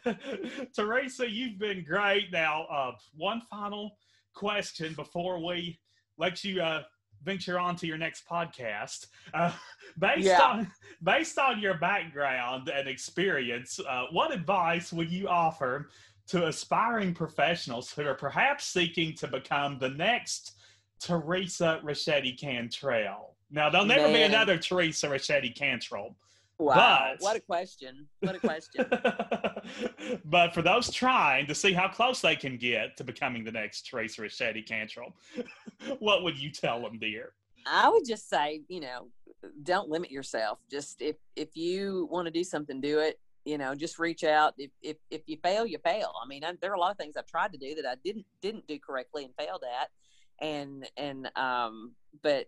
[0.75, 2.33] Teresa, you've been great.
[2.33, 3.97] Now, uh, one final
[4.35, 5.79] question before we
[6.19, 6.83] let you uh,
[7.25, 9.07] venture on to your next podcast.
[9.35, 9.53] Uh,
[9.99, 10.41] based Yeah.
[10.41, 10.71] on
[11.03, 15.89] based on your background and experience, uh, what advice would you offer
[16.29, 20.57] to aspiring professionals who are perhaps seeking to become the next
[21.01, 23.37] Teresa Ricchetti Cantrell?
[23.51, 26.17] Now there'll never be another Teresa Ricchetti Cantrell.
[26.63, 27.15] Wow.
[27.15, 28.07] But- What a question.
[28.21, 28.87] What a question.
[30.25, 33.87] but for those trying to see how close they can get to becoming the next
[33.87, 35.15] Teresa Ricchetti Cantrell,
[35.99, 37.33] what would you tell them, dear?
[37.67, 39.09] I would just say, you know,
[39.63, 40.59] don't limit yourself.
[40.71, 43.19] Just if if you want to do something, do it.
[43.45, 44.55] You know, just reach out.
[44.59, 46.13] If if if you fail, you fail.
[46.23, 47.95] I mean, I, there are a lot of things I've tried to do that I
[48.05, 49.91] didn't didn't do correctly and failed at,
[50.41, 51.93] and and um,
[52.23, 52.47] but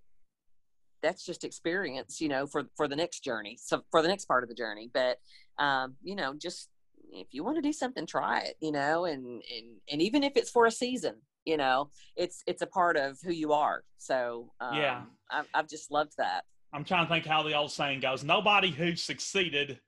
[1.04, 3.56] that's just experience, you know, for for the next journey.
[3.60, 5.18] So for the next part of the journey, but
[5.58, 6.70] um, you know, just
[7.12, 8.56] if you want to do something, try it.
[8.60, 12.62] You know, and and and even if it's for a season, you know, it's it's
[12.62, 13.84] a part of who you are.
[13.98, 15.02] So um, Yeah.
[15.30, 16.44] I've, I've just loved that.
[16.72, 18.24] I'm trying to think how the old saying goes.
[18.24, 19.78] Nobody who succeeded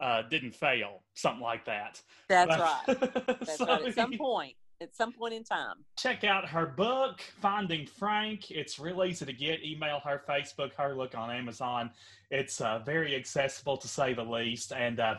[0.00, 2.02] uh, didn't fail, something like that.
[2.28, 3.00] That's But- right.
[3.40, 3.86] That's so right.
[3.86, 5.76] At some point, at some point in time.
[5.96, 8.50] check out her book, Finding Frank.
[8.50, 9.64] It's real easy to get.
[9.64, 11.90] Email her, Facebook her, look on Amazon.
[12.30, 14.72] It's uh, very accessible to say the least.
[14.72, 15.16] And uh,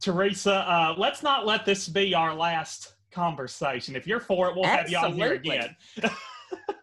[0.00, 3.96] Teresa, uh, let's not let this be our last conversation.
[3.96, 5.76] If you're for it, we'll have you on here again.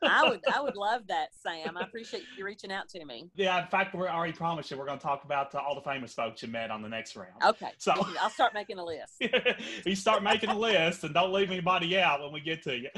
[0.03, 1.77] I would I would love that, Sam.
[1.77, 3.29] I appreciate you reaching out to me.
[3.35, 5.81] yeah, in fact, we're already promised you we're going to talk about uh, all the
[5.81, 7.41] famous folks you met on the next round.
[7.43, 7.71] Okay.
[7.77, 9.21] So- I'll start making a list.
[9.85, 12.89] you start making a list and don't leave anybody out when we get to you.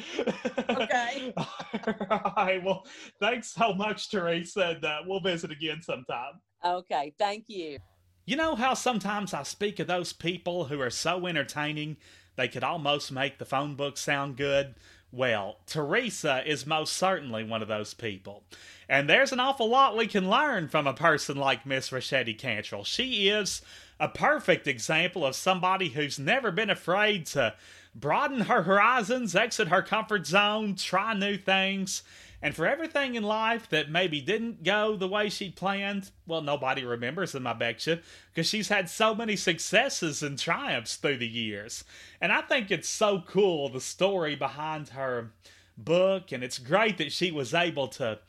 [0.69, 1.33] Okay.
[1.37, 2.63] All right.
[2.63, 2.85] Well,
[3.19, 6.33] thanks so much, Teresa, and uh, we'll visit again sometime.
[6.63, 7.13] Okay.
[7.17, 7.79] Thank you.
[8.25, 11.97] You know how sometimes I speak of those people who are so entertaining
[12.37, 14.75] they could almost make the phone book sound good?
[15.11, 18.43] Well, Teresa is most certainly one of those people.
[18.87, 22.85] And there's an awful lot we can learn from a person like Miss Ricchetti Cantrell.
[22.85, 23.61] She is
[23.99, 27.53] a perfect example of somebody who's never been afraid to
[27.93, 32.03] broaden her horizons, exit her comfort zone, try new things.
[32.41, 36.83] And for everything in life that maybe didn't go the way she'd planned, well, nobody
[36.83, 37.99] remembers them, I bet you,
[38.33, 41.83] because she's had so many successes and triumphs through the years.
[42.19, 45.31] And I think it's so cool, the story behind her
[45.77, 48.19] book, and it's great that she was able to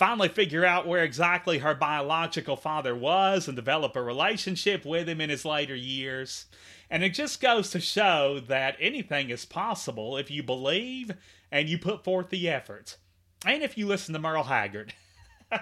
[0.00, 5.20] finally figure out where exactly her biological father was and develop a relationship with him
[5.20, 6.46] in his later years.
[6.90, 11.12] And it just goes to show that anything is possible if you believe
[11.52, 12.96] and you put forth the effort.
[13.46, 14.94] And if you listen to Merle Haggard.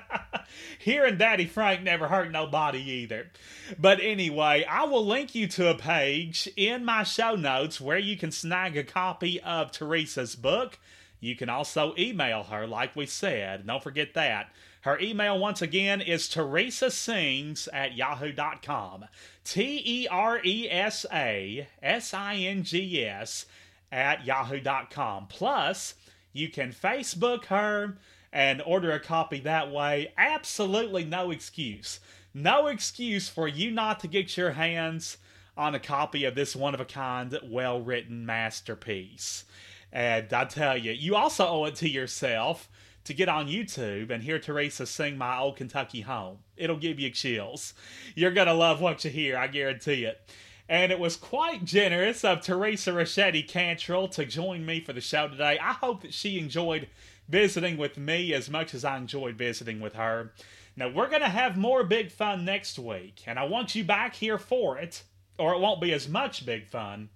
[0.79, 3.31] Hearing Daddy Frank never hurt nobody either.
[3.79, 8.17] But anyway, I will link you to a page in my show notes where you
[8.17, 10.79] can snag a copy of Teresa's book.
[11.21, 13.67] You can also email her, like we said.
[13.67, 14.51] Don't forget that.
[14.83, 19.07] Her email, once again, is Teresa Sings at yahoo.com.
[19.45, 23.47] T E R E S A S I N G S
[23.91, 25.27] at yahoo.com.
[25.27, 25.95] Plus,
[26.33, 27.97] you can Facebook her
[28.33, 30.13] and order a copy that way.
[30.17, 32.01] Absolutely no excuse.
[32.35, 35.17] No excuse for you not to get your hands
[35.57, 39.45] on a copy of this one of a kind, well written masterpiece.
[39.93, 42.69] And I tell you, you also owe it to yourself
[43.05, 46.39] to get on YouTube and hear Teresa sing My Old Kentucky Home.
[46.57, 47.73] It'll give you chills.
[48.15, 50.21] You're going to love what you hear, I guarantee it.
[50.69, 55.27] And it was quite generous of Teresa Ricchetti Cantrell to join me for the show
[55.27, 55.59] today.
[55.59, 56.89] I hope that she enjoyed
[57.27, 60.33] visiting with me as much as I enjoyed visiting with her.
[60.77, 64.15] Now, we're going to have more big fun next week, and I want you back
[64.15, 65.03] here for it,
[65.39, 67.09] or it won't be as much big fun.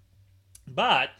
[0.66, 1.10] But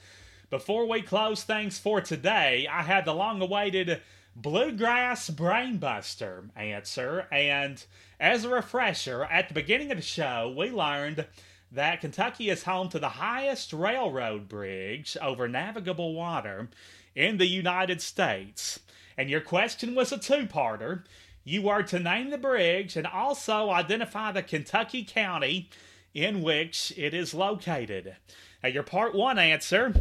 [0.51, 4.01] before we close things for today, I had the long awaited
[4.35, 7.26] Bluegrass Brainbuster answer.
[7.30, 7.85] And
[8.18, 11.26] as a refresher, at the beginning of the show, we learned
[11.73, 16.68] that Kentucky is home to the highest railroad bridge over navigable water
[17.14, 18.81] in the United States.
[19.16, 21.05] And your question was a two parter.
[21.45, 25.70] You were to name the bridge and also identify the Kentucky county
[26.14, 28.16] in which it is located.
[28.62, 29.95] Now, your part one answer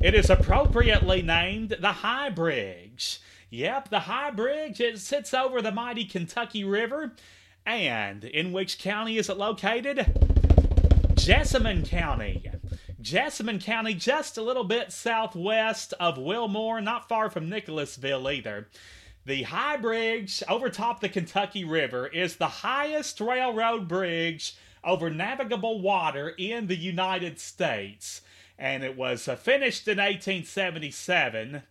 [0.00, 3.20] it is appropriately named the High Bridge.
[3.50, 4.80] Yep, the High Bridge.
[4.80, 7.12] It sits over the mighty Kentucky River.
[7.64, 10.33] And in which county is it located?
[11.24, 12.50] Jessamine County.
[13.00, 18.68] Jessamine County, just a little bit southwest of Wilmore, not far from Nicholasville either.
[19.24, 24.54] The High Bridge over top the Kentucky River is the highest railroad bridge
[24.84, 28.20] over navigable water in the United States.
[28.58, 31.62] And it was uh, finished in 1877.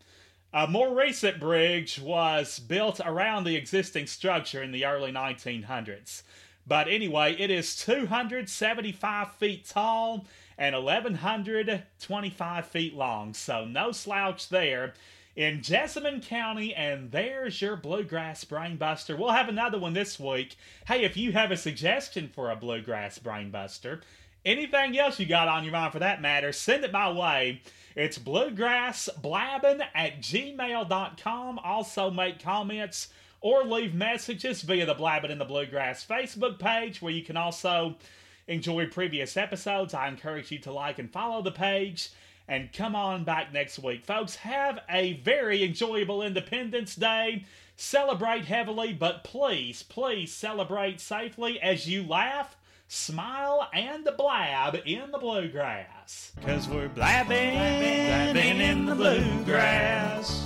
[0.52, 6.24] A more recent bridge was built around the existing structure in the early 1900s.
[6.66, 10.26] But anyway, it is 275 feet tall
[10.58, 14.94] and 1,125 feet long, so no slouch there.
[15.36, 19.18] in Jessamine County, and there's your Bluegrass Brainbuster.
[19.18, 20.56] We'll have another one this week.
[20.88, 24.02] Hey, if you have a suggestion for a Bluegrass Brainbuster,
[24.46, 27.62] anything else you got on your mind for that matter, send it my way.
[27.96, 31.60] It's bluegrassblabbing at gmail.com.
[31.60, 33.08] Also, make comments
[33.44, 37.96] or leave messages via the Blabbing in the Bluegrass Facebook page, where you can also
[38.48, 39.94] enjoy previous episodes.
[39.94, 42.10] I encourage you to like and follow the page.
[42.48, 44.06] And come on back next week.
[44.06, 47.46] Folks, have a very enjoyable Independence Day.
[47.76, 52.56] Celebrate heavily, but please, please celebrate safely as you laugh
[52.88, 56.32] smile and blab in the bluegrass.
[56.46, 60.46] Cause we're blabbing, blabbing in the bluegrass.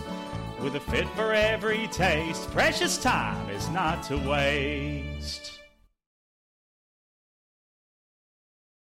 [0.63, 5.60] With a fit for every taste, precious time is not to waste.